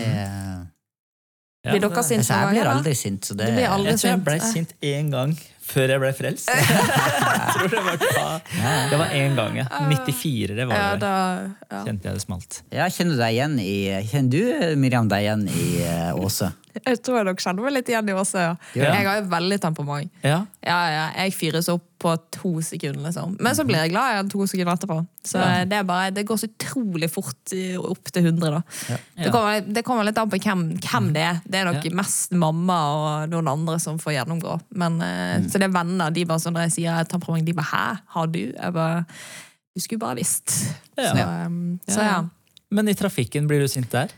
[1.61, 3.99] Ja, Blir dere det- noen altså, Jeg blir aldri sint, så det, blir aldri Jeg
[4.01, 5.33] tror jeg ble sint én gang
[5.71, 6.49] før jeg ble frelst.
[6.51, 8.39] jeg tror det var, da-
[8.89, 9.65] det var én gang, ja.
[9.69, 10.99] 94 det var Ja, det.
[11.03, 11.11] da,
[11.69, 11.83] ja.
[11.85, 12.57] Kjente jeg det smalt.
[12.73, 13.75] Ja, Kjenner du deg igjen i
[14.09, 16.49] Kjenner du, Miriam, deg igjen i eh, Åse?
[16.81, 18.41] Jeg tror jeg dere kjenner meg litt igjen i Åse.
[18.41, 18.55] Ja.
[18.75, 18.91] Ja.
[18.97, 20.11] Jeg har jo veldig temperament.
[20.25, 20.41] Ja.
[20.65, 23.35] Ja, ja, jeg fyres opp på to sekunder, liksom.
[23.39, 24.95] Men så blir jeg glad igjen to sekunder etterpå.
[25.27, 25.65] Så Ja.
[25.69, 27.53] det, bare, det går så utrolig fort
[27.91, 28.61] opp til 100, da.
[29.19, 31.41] Det, kommer, det kommer litt an på hvem, hvem det er.
[31.45, 31.93] Det er nok Ja.
[32.01, 34.57] mest mamma og noen andre som får gjennomgå.
[34.73, 35.45] Men, mm.
[35.51, 36.09] Så det er venner.
[36.11, 39.05] De bare sånn, Når jeg sier temperament, de bare 'hæ, har du?' Jeg bare
[39.75, 40.51] Du skulle bare visst.
[40.97, 41.13] Ja.
[41.13, 42.23] Så, um, så ja.
[42.71, 44.09] Men i trafikken, blir du sint der?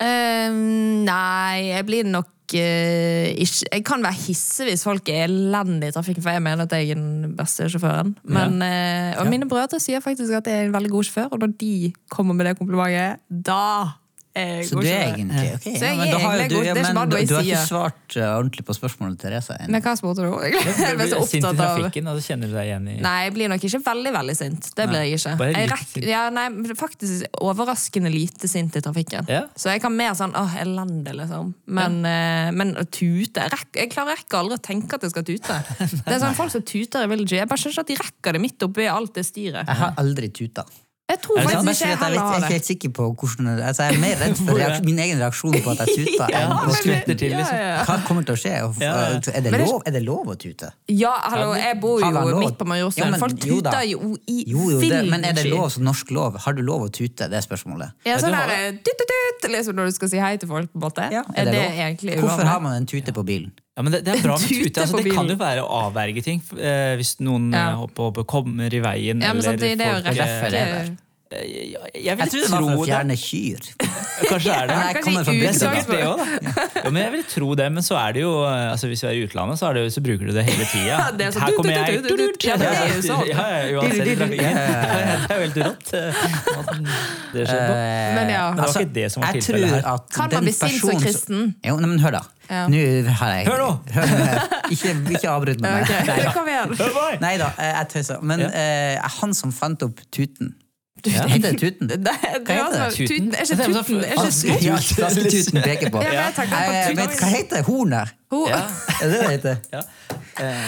[0.00, 5.88] Ehm, nei, jeg blir nok eh, ikke Jeg kan være hisse hvis folk er elendige
[5.88, 8.14] i trafikken, for jeg mener at jeg er den beste sjåføren.
[8.24, 9.30] Men, eh, og Ja.
[9.30, 12.34] mine brødre sier faktisk at jeg er en veldig god sjåfør, og når de kommer
[12.34, 13.88] med det komplimentet, da
[14.34, 15.66] jeg Så du er egentlig ok.
[15.78, 18.74] Ja, men da har du, ja, men du, du har ikke svart uh, ordentlig på
[18.74, 19.58] spørsmålet til Therese.
[19.70, 20.32] Men hva spurte du?
[20.84, 22.96] Jeg ble så sint i opptatt av trafikken, og så kjenner du deg igjen i
[23.04, 24.70] Nei, jeg blir nok ikke veldig veldig sint.
[24.74, 25.48] Det blir jeg ikke.
[25.54, 25.94] Jeg rek...
[26.08, 29.30] ja, nei, faktisk overraskende lite sint i trafikken.
[29.30, 29.44] Ja.
[29.54, 31.54] Så jeg kan mer sånn åh, elendig, liksom.
[31.78, 35.28] Men, uh, men å tute jeg, jeg klarer rekker aldri å tenke at jeg skal
[35.30, 35.60] tute.
[36.04, 37.38] Det er sånn folk som tuter i Village.
[37.38, 39.62] Jeg bare skjønner ikke at de rekker det midt oppi alt det styret.
[39.62, 40.66] Jeg har aldri tuta.
[41.14, 42.34] Jeg tror faktisk ikke jeg heller har det.
[42.34, 45.20] jeg er ikke helt sikker på hvordan altså Jeg er mer redd for min egen
[45.22, 46.32] reaksjon på at jeg tuter.
[46.34, 47.56] Ja, på til, liksom.
[47.56, 47.84] ja, ja.
[47.88, 48.54] Hva kommer til å skje?
[48.58, 50.70] Er, det lov, er det lov å tute?
[50.90, 52.10] Ja, hallo, jeg bor jo
[52.42, 53.10] midt på Ja, Majorstuen.
[53.14, 56.38] men Folk tuter jo i Jo, jo, det, men er det lov som norsk lov?
[56.44, 57.28] Har du lov å tute?
[57.30, 57.94] Det er spørsmålet.
[58.08, 60.80] Ja, sånn der, tut, tut, tut, liksom når du skal si hei til folk, på
[60.80, 61.08] en måte.
[61.14, 61.78] Ja, er det, lov?
[61.88, 63.52] egentlig Hvorfor har man en tute på bilen?
[63.74, 64.84] Ja, men det, det er bra med Tute.
[64.84, 66.42] Altså, det kan jo være å avverge ting.
[66.58, 67.72] eh, hvis noen Ja.
[67.72, 69.18] eh, hopper kommer i veien.
[69.22, 71.03] Ja, men eller samtidig, det er jo folk,
[71.34, 73.58] Eh, Jeg, jeg Jeg tror det var for å fjerne kyr.
[74.28, 74.74] Kanskje er det.
[74.76, 76.24] Nei, jeg kanskje Det er det også.
[76.84, 79.06] Jo, men jeg vil tro det, men så er det jo eh, altså Hvis du
[79.08, 80.84] er i utlandet, så, er det, så bruker du det hele tida.
[80.84, 82.00] Ja, Her kommer jeg.
[82.44, 83.24] Ja, det er jo.
[83.30, 84.04] Ja, ja, uansett.
[84.04, 84.38] Det
[85.34, 85.94] jo helt rått.
[85.96, 86.22] eh,
[87.34, 87.74] Det skjer på.
[88.18, 89.98] Men det var ikke det som var tilfellet her.
[90.14, 91.54] Kan man bli sint som kristen?
[91.64, 92.24] Jo, men hør, da.
[92.50, 92.66] Ja.
[92.68, 92.76] Nå
[93.08, 93.68] har jeg Hør nå!
[94.74, 95.88] Ikke, ikke avbryt meg.
[96.34, 97.16] Okay.
[97.22, 97.48] Nei, da.
[97.56, 98.20] Eh, jeg tøyser.
[98.26, 98.50] Men Ja.
[99.00, 100.52] uh, han som fant opp tuten
[101.06, 101.24] Ja.
[101.28, 101.88] Det tuten?
[101.88, 103.08] Det, det, Hva er heter altså, det?
[103.08, 104.62] tuten, er ikke Det er sånn- tuten, er ikke smått.
[104.64, 106.02] Ja, flasketuten peker på.
[106.02, 107.00] Ja, men jeg Jeg tuten.
[107.02, 108.14] vet hva heter hornet?
[108.34, 108.60] Ho- Ja.
[109.00, 109.56] Er det det det heter?
[109.72, 109.82] Ja.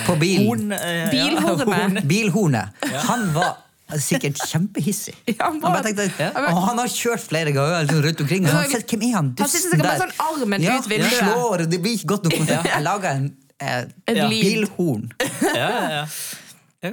[0.07, 0.47] På bilen.
[0.47, 2.03] Horn, eh, Bilhornet.
[2.09, 2.69] Bilhornet.
[3.09, 3.57] Han var
[3.99, 5.15] sikkert kjempehissig.
[5.27, 6.31] Ja, Han bare- bare tenkte, Ja.
[6.53, 8.45] og han har kjørt flere ganger liksom, rundt omkring.
[8.45, 9.87] Og han har sett, hvem er han Han dusten der?
[9.87, 11.21] Han sånn armen ja, ut vinduet.
[11.23, 12.33] slår, det blir ikke godt nok.
[12.67, 13.85] Jeg lager en eh,
[14.29, 15.09] bilhorn.
[15.55, 16.05] Ja, ja, ja.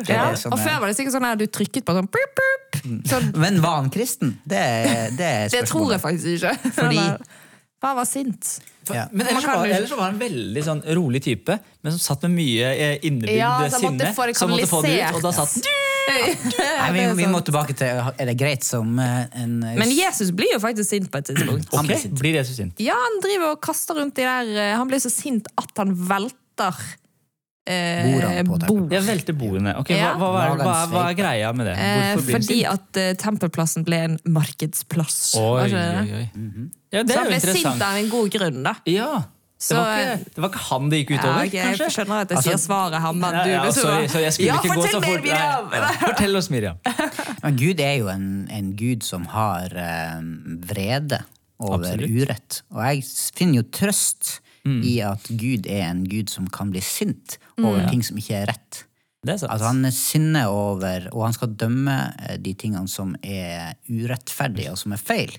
[0.08, 0.32] Ja.
[0.32, 2.82] det som Og før var det sikkert sånn at du trykket på sånn prup, prup.
[3.10, 4.38] Sånn, Men var han kristen?
[4.44, 4.62] Det,
[5.18, 6.54] det er Det tror jeg faktisk ikke.
[6.74, 7.18] Fordi- Eller,
[7.84, 8.60] han var sint.
[8.92, 9.06] Ja.
[9.12, 12.34] Men ellers, var, ellers var han en veldig sånn rolig type, men som satt med
[12.36, 14.10] mye eh, innebygd Ja, sinne.
[14.16, 15.56] få som måtte få det ut, og da satt
[16.04, 17.88] Nei, vi, vi må tilbake til
[18.20, 21.70] Er det greit som eh, en Men Jesus blir jo faktisk sint på et tidspunkt.
[21.76, 22.18] Han blir, sint.
[22.20, 22.76] blir Jesus sint?
[22.84, 25.96] Ja, han driver og kaster rundt de der eh, Han blir så sint at han
[25.96, 26.76] velter
[27.66, 28.92] eh, Bordene på bord.
[28.92, 29.76] Jeg velter bordene.
[29.80, 30.14] Ok, Ja.
[30.20, 31.76] hva, hva, er, hva, hva er greia med det?
[31.78, 35.36] Eh, blir fordi at uh, tempelplassen ble en markedsplass.
[35.40, 36.18] Oi, Var oi, det?
[36.18, 36.26] oi.
[36.36, 36.72] Mhm.
[36.94, 38.76] Ja, det er han ble sint av en god grunn, da.
[38.86, 41.66] Ja, det Så, var, ikke, det var ikke han det gikk Ja, okay, ok, jeg
[41.70, 41.86] kanskje?
[41.96, 44.48] skjønner at jeg Altså- sier svaret han, men du ja, ja, sorry, sorry, jeg skulle
[44.50, 45.24] Ja, ikke gå så fort.
[45.24, 45.70] Miriam!
[45.72, 45.92] Nei, ja.
[46.04, 46.78] Fortell oss, Miriam.
[47.44, 50.20] Men Gud er jo en, en gud som har eh,
[50.68, 51.22] vrede
[51.64, 52.12] over Absolutt.
[52.12, 52.62] urett.
[52.76, 53.04] Og jeg
[53.40, 58.04] finner jo trøst i at Gud er en gud som kan bli sint over ting
[58.06, 58.84] som ikke er rett.
[59.24, 59.48] Det er.
[59.48, 61.96] Altså Han er sinne over, og han skal dømme
[62.28, 65.36] eh, de tingene som er urettferdige og som er feil.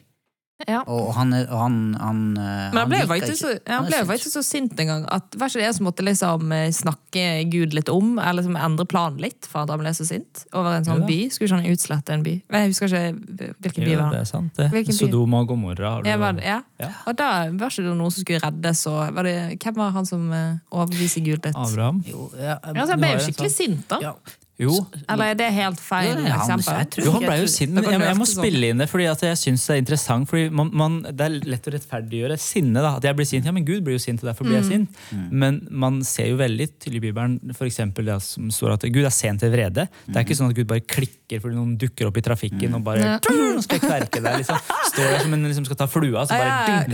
[0.69, 0.85] Ja.
[0.87, 5.03] Og han, han, han eh, Men han ble jo faktisk ikke- så sint en gang
[5.13, 8.57] at var ikke det jeg som måtte liksom eh, snakke Gud litt om, eller liksom
[8.57, 11.19] endre planen litt for at han ble så sint over en sånn ja, by?
[11.35, 12.37] Skulle ikke han utslette en by?
[12.55, 14.15] Jeg husker ikke hvilken by var han.
[14.15, 14.21] det.
[14.23, 14.69] er sant, det.
[14.77, 14.99] Hvilken?
[15.01, 15.91] Sodoma og Gomorra.
[15.97, 16.61] har du- Ja, var ja.
[16.81, 16.93] Ja.
[17.11, 20.07] Og da var ikke det noen som skulle reddes, og var det, hvem var han
[20.07, 21.57] som uh, overbeviser Gud litt?
[21.57, 22.03] Abraham.
[22.07, 24.15] Jo, ja, Ja, så han ble jo skikkelig skikkelig sint, da.
[24.55, 24.71] Jo,
[25.11, 27.01] Eller er det helt feil ja, ja, han, eksempel?
[27.01, 28.39] jeg Jo, han ble jo sint, men jeg, jeg må sånn.
[28.45, 30.29] spille inn det, fordi at jeg syns det er interessant.
[30.31, 32.79] Fordi man, man, Det er lett å rettferdiggjøre sinne.
[32.79, 34.69] da, At jeg blir sint, ja, men Gud blir jo sint, og derfor blir jeg
[34.69, 35.01] sint.
[35.35, 39.11] Men man ser jo veldig tydelig i Bibelen for det som står at Gud er
[39.15, 39.89] sent til vrede.
[40.07, 42.85] Det er ikke sånn at Gud bare klikker fordi noen dukker opp i trafikken og
[42.87, 44.39] bare «Nå skal jeg kverke deg.
[44.45, 44.59] liksom.
[44.93, 46.87] Står der som en liksom skal ta flua, så bare.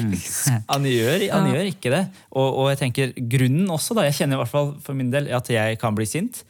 [0.70, 2.02] Han gjør, han gjør ikke det.
[2.32, 5.28] Og, og jeg tenker grunnen også, da, jeg kjenner i hvert fall for min del
[5.36, 6.40] at jeg kan bli sint.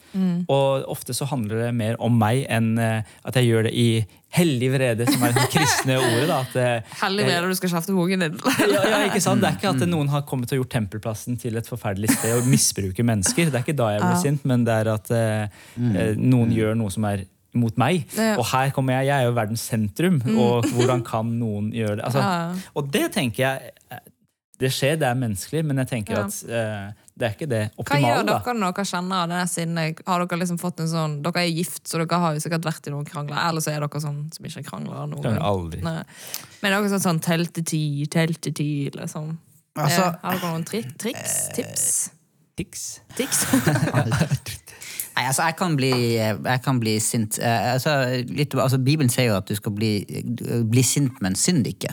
[0.47, 3.73] og Og ofte så handler det mer om meg enn eh, at jeg gjør det
[3.73, 3.87] i
[4.31, 6.27] hellig vrede, som er det kristne ordet.
[6.29, 8.37] da, at eh, Hellig vrede du skal kjefte på ungen din.
[8.71, 9.41] ja, ja, ikke sant?
[9.43, 12.47] Det er ikke at noen har kommet og gjort tempelplassen til et forferdelig sted og
[12.47, 13.51] misbruker mennesker.
[13.51, 14.21] Det er ikke da jeg blir Ja.
[14.23, 17.25] sint, men det er at eh, eh, noen gjør noe som er
[17.59, 18.05] mot meg.
[18.15, 18.37] Ja.
[18.39, 22.05] Og her kommer jeg, jeg er jo verdens sentrum, og hvordan kan noen gjøre det?
[22.07, 22.67] Altså, Ja.
[22.79, 23.73] Og det tenker jeg
[24.61, 26.25] Det skjer, det er menneskelig, men jeg tenker Ja.
[26.27, 27.91] at eh, det er ikke det optimale.
[27.91, 28.35] Hva gjør da.
[28.45, 30.01] dere når dere kjenner av denne sinnet?
[30.07, 32.87] Har dere liksom fått en sånn Dere er gift, så dere har jo sikkert vært
[32.89, 33.37] i noen krangler.
[33.49, 35.81] Eller så er dere sånn som ikke krangler noen Krangler aldri.
[35.85, 35.97] Nei.
[36.61, 39.35] Men er dere sånn, sånn teltetid, teltetid, liksom?
[39.75, 41.35] Altså, Eh, har dere noen tri triks?
[41.55, 41.85] Tips?
[42.59, 42.85] Tics.
[43.15, 43.45] Tics?
[45.11, 47.37] Nei, altså, jeg kan bli, jeg kan bli sint.
[47.43, 47.93] Eh, altså,
[48.31, 49.93] litt, altså, Bibelen sier jo at du skal bli,
[50.71, 51.91] bli sint, men synd ikke.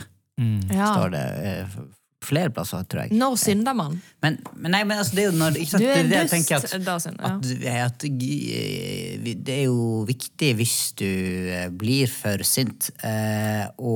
[0.71, 0.93] ja.
[0.95, 1.79] Står det eh,
[2.25, 3.15] flere plasser, tror jeg.
[3.17, 3.95] Når synder man?
[4.23, 6.29] Men, men, nei, men altså, det er jo når ikke sant, Du er det jeg
[6.29, 6.73] dust.
[6.75, 7.85] at, Da synder ja.
[7.85, 13.95] at, at eh, Det er jo viktig hvis du eh, blir for sint, eh, å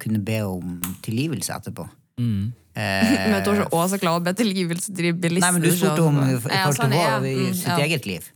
[0.00, 1.88] kunne be om tilgivelse etterpå.
[2.20, 2.52] Mm.
[2.78, 5.48] Eh, Men jeg tror ikke klar klarer å be tilgivelse til de bilistene.
[5.48, 7.16] Nei, men du spurte om i forhold Ja, til sånn, ja.
[7.18, 7.78] vår, i Mm, sitt ja.
[7.88, 8.28] eget liv.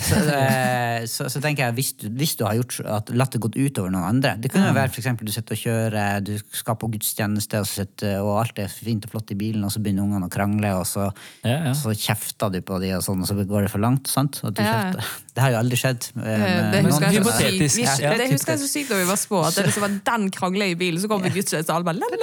[0.00, 3.40] Så, eh, så, så tenker jeg, hvis du, hvis du har gjort, at, latt det
[3.44, 6.32] gått utover noen andre Det kunne jo være for eksempel, du sitter og kjører, du
[6.56, 9.82] skal på gudstjeneste, og, sitter, og alt er fint og flott i bilen, og så
[9.84, 11.10] begynner ungene å krangle, og så,
[11.44, 11.74] Ja, ja.
[11.76, 14.08] så kjefter du på de, og sånn, og så går det for langt.
[14.08, 14.40] sant?
[14.44, 14.72] At du Ja.
[14.72, 15.04] kjefter.
[15.34, 16.06] Det har jo aldri skjedd.
[16.16, 16.90] eh, Eh, med Det noen.
[16.90, 19.42] husker, jeg så sykt, vi, Ja, det husker jeg så sykt da vi var små.
[19.46, 22.18] At det var den krangla i bilen, så kom vi gudstjeneste, og alle bare det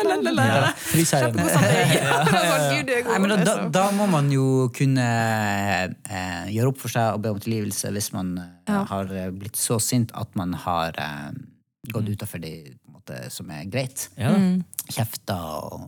[3.46, 5.06] det da, må man jo kunne
[6.10, 8.34] eh, gjøre opp for seg og be om tilgivelse hvis man
[8.68, 8.84] Ja.
[8.90, 11.32] har blitt så sint at man har eh,
[11.94, 12.76] gått utafor det
[13.32, 14.10] som er greit.
[14.20, 14.34] Ja.
[14.36, 14.64] Mm.
[14.92, 15.88] Kjefta og,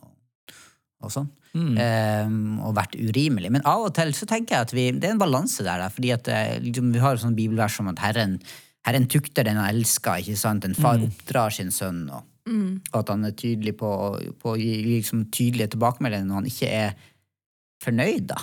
[1.03, 1.27] og sånn.
[1.57, 1.77] Mm.
[1.81, 2.33] Eh,
[2.67, 3.49] og vært urimelig.
[3.51, 5.79] Men av og til så tenker jeg at vi, det er en balanse der.
[5.81, 8.39] da, fordi at eh, liksom, Vi har sånn bibelvers om at Herren,
[8.85, 10.21] herren tukter den han elsker.
[10.21, 10.65] ikke sant?
[10.65, 12.09] En far oppdrar sin sønn.
[12.09, 13.87] og og at han er tydelig på,
[14.41, 16.93] på å gi liksom, tydelige tilbakemeldinger når han ikke er
[17.83, 18.25] fornøyd.
[18.31, 18.39] da.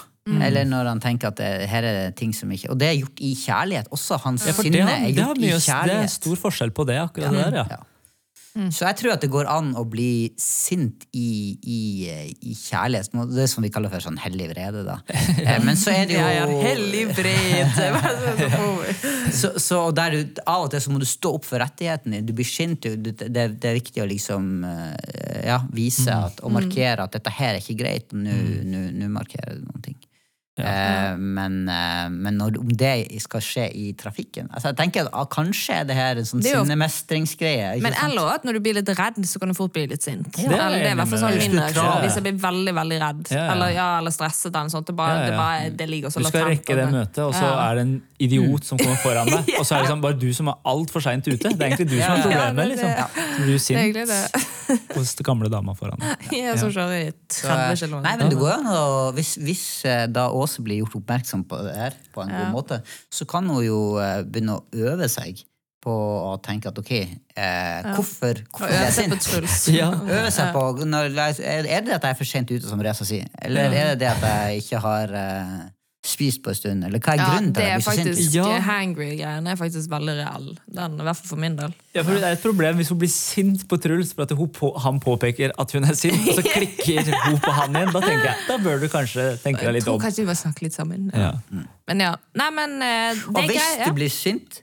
[0.46, 2.96] Eller når han tenker at det, her er det ting som ikke Og det er
[3.00, 3.88] gjort i kjærlighet.
[3.94, 6.70] Også hans Ja, sinne har, er det, har gjort i s- det er stor forskjell
[6.74, 7.66] på det, akkurat det der, ja.
[7.70, 7.82] Ja.
[8.72, 11.80] Så jeg tror at det går an å bli sint i, i,
[12.40, 13.12] i kjærlighet.
[13.12, 14.84] Det Det som vi kaller for sånn hellig vrede.
[14.86, 15.00] da.
[15.46, 17.88] Eh, Men så er det jo Ja, ja, hellig vrede.
[19.40, 22.22] så, så der Av og til så må du stå opp for rettighetene.
[22.26, 22.86] Du blir sint.
[22.86, 27.54] Det, det, er viktig å liksom eh, ja, vise at, og markere at dette her
[27.54, 28.12] er ikke greit.
[28.12, 29.98] og nå markerer du noen ting.
[30.57, 35.11] Eh, men, eh, men når, om det skal skje i trafikken altså jeg tenker at
[35.12, 37.74] ah, Kanskje er det her en sånn sinnemestringsgreie.
[37.84, 38.07] Men sant?
[38.09, 40.30] eller at når du blir litt redd, så kan du fort bli litt sint.
[40.40, 41.84] Ja, det er det er hvert fall sånn min reaksjon.
[41.84, 42.00] Ja, ja.
[42.07, 43.46] Hvis jeg blir veldig veldig redd, Ja, ja.
[43.52, 45.28] eller, ja, eller stresset, eller sånt, det, bare, Ja, ja.
[45.30, 47.70] Det, bare, det ligger så Du skal rekke det møtet, og så Ja.
[47.70, 49.52] er det en idiot som kommer foran deg.
[49.61, 51.36] Og så er det liksom bare du som er altfor seint ute.
[51.52, 52.57] Det er egentlig du som er Ja, problemet.
[52.57, 52.90] det- liksom.
[53.36, 54.46] Så blir du sint.
[54.94, 56.28] Hos den gamle dama foran deg.
[56.74, 57.98] kjører i Så, 30 km.
[58.06, 58.84] Nei, men det går jo an å
[59.16, 62.44] Hvis, hvis eh, da Åse blir gjort oppmerksom på det her på en Ja.
[62.44, 62.80] god måte,
[63.12, 65.44] så kan hun jo eh, begynne å øve seg
[65.86, 69.68] på å tenke at ok, eh, hvorfor, hvorfor er Øve jeg på sint?
[69.78, 69.92] Ja.
[69.94, 73.28] Øve seg på når, Er det at jeg er for sent ute, som racer sier?
[73.38, 75.54] Eller er det det at jeg ikke har eh,
[76.07, 76.84] spist på en stund?
[76.86, 78.46] Eller hva er Ja, grunnen til det at er faktisk Ja.
[78.66, 80.48] Hangry-greiene er faktisk veldig reell.
[80.78, 81.74] Den, I hvert fall for min del.
[81.96, 84.48] Ja, for Det er et problem hvis hun blir sint på Truls for at hun
[84.48, 87.92] på, han påpeker at hun er sint, og så klikker hun på han igjen.
[87.92, 89.96] Da tenker jeg, da bør du kanskje tenke deg litt om.
[89.96, 91.11] Jeg tror kanskje vi må snakke litt sammen.
[91.14, 91.32] Ja.
[91.88, 92.14] Men ja.
[92.38, 93.86] Nei, men eh, det Og er hvis greit.
[93.90, 94.62] du blir sint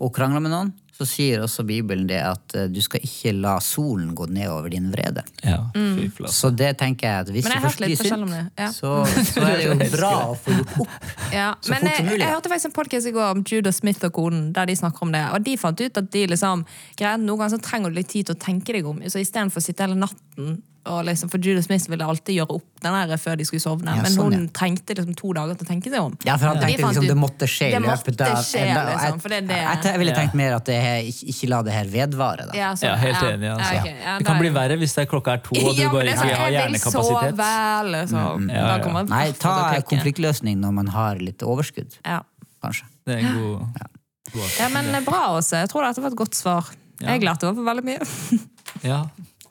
[0.00, 3.56] og krangler med noen, så sier også Bibelen det at eh, du skal ikke la
[3.60, 5.24] solen gå ned over din vrede.
[5.42, 6.28] Ja, mm.
[6.32, 8.70] Så det tenker jeg at hvis jeg du først blir sint, ja.
[8.72, 10.94] så, så er det jo bra å få gjort opp.
[11.36, 13.42] Ja, Så men fort som mulig, jeg jeg hørte faktisk en podcast i går om
[13.50, 15.24] Judah Smith og konen, der de snakker om det.
[15.34, 16.64] Og de fant ut at de liksom,
[16.96, 19.02] greit, noen ganger så trenger du litt tid til å tenke deg om.
[19.10, 20.56] Så istedenfor å sitte hele natten
[20.86, 23.94] og liksom, For Judas Smith ville alltid gjøre opp den der før de skulle sovne.
[23.96, 24.52] Ja, men sånn, hun ja.
[24.54, 26.14] trengte liksom to dager til å tenke seg om.
[26.26, 26.90] Ja, for han tenkte ja.
[26.92, 30.56] liksom det måtte skje i løpet av liksom, det det- Jeg, jeg ville tenkt mer
[30.58, 30.78] at det
[31.10, 32.46] ikke, ikke la det her vedvare.
[32.50, 32.56] Da.
[32.58, 33.32] Ja, sånn, Ja, helt ja.
[33.34, 33.50] enig.
[33.56, 33.72] Altså.
[33.74, 35.82] Ja, ok, ja, det kan bli verre hvis det er klokka er to og du
[35.86, 37.36] ja, bare ikke har jeg vil hjernekapasitet.
[37.42, 38.48] sove, liksom.
[38.50, 39.02] Ja, Da ja.
[39.10, 39.54] Nei, ta
[39.92, 42.22] konfliktløsning når man har litt overskudd, Ja.
[42.62, 42.84] kanskje.
[43.06, 43.84] Det er en god,
[44.32, 45.62] god ja, men bra, Åse.
[45.62, 46.70] Jeg tror dette var et godt svar.
[47.00, 47.12] Ja.
[47.12, 48.42] Jeg lærte i hvert fall veldig mye.
[48.84, 49.04] Ja.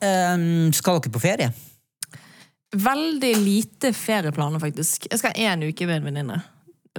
[0.04, 1.50] Ehm, skal dere på ferie?
[2.76, 5.06] Veldig lite ferieplaner, faktisk.
[5.10, 6.40] Jeg skal én uke med en venninne.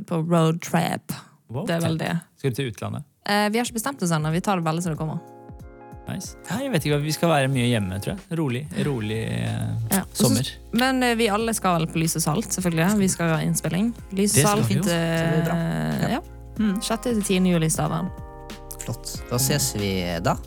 [0.07, 1.13] På roadtrap.
[1.49, 1.65] Wow.
[1.67, 2.13] Det er vel det.
[2.37, 3.05] Skal du til utlandet?
[3.27, 4.31] Uh, vi har ikke bestemt oss ennå.
[4.31, 5.19] Vi tar det veldig som det kommer.
[6.07, 6.37] Nice.
[6.47, 8.37] Nei, jeg vet ikke, Vi skal være mye hjemme, tror jeg.
[8.39, 10.03] Rolig, rolig eh, Ja.
[10.15, 10.51] sommer.
[10.71, 12.99] Men eh, vi alle skal på Lys og Salt, selvfølgelig.
[13.01, 13.91] Vi skal ha innspilling.
[14.15, 16.21] Lys og Salt fint, eh, Det ja.
[16.57, 17.01] Mm, 6.
[17.03, 17.51] til 10.
[17.51, 18.07] juli i Stavern.
[18.79, 19.17] Flott.
[19.29, 19.91] Da ses vi
[20.23, 20.37] da.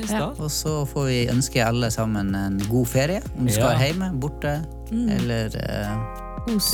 [0.00, 0.18] Ja.
[0.18, 0.30] da.
[0.44, 3.22] Og så får vi ønske alle sammen en god ferie.
[3.38, 3.86] Om du skal Ja.
[3.86, 4.62] hjemme, borte,
[4.92, 5.08] Mm.
[5.08, 6.18] eller uh,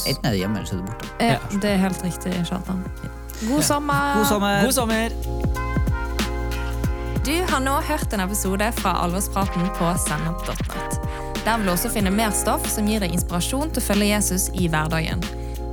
[0.09, 1.09] Enten er det hjemme, eller så er det borte.
[1.21, 2.85] Ja, det er helt riktig, Kjartan.
[3.49, 4.15] God sommer!
[4.17, 4.63] God sommer!
[4.65, 5.09] God sommer!
[7.25, 10.99] Du har nå hørt en episode fra Alvorspraten på sennep.net.
[11.45, 14.49] Der vil du også finne mer stoff som gir deg inspirasjon til å følge Jesus
[14.55, 15.23] i hverdagen.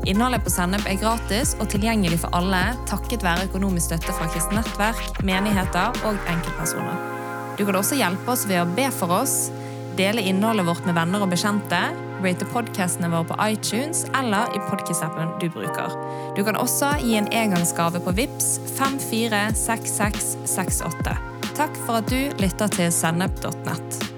[0.06, 4.60] Innholdet på Sennep er gratis og tilgjengelig for alle takket være økonomisk støtte fra kristent
[4.60, 7.15] nettverk, menigheter og enkeltpersoner.
[7.58, 9.52] Du kan også hjelpe oss ved å be for oss,
[9.96, 11.82] dele innholdet vårt med venner og bekjente,
[12.24, 15.90] rate podcastene våre på iTunes eller i podcast-appen du bruker.
[16.36, 18.48] Du kan også gi en engangsgave på VIPS
[18.80, 21.14] 546668.
[21.56, 24.15] Takk for at du lytter til sennep.nett.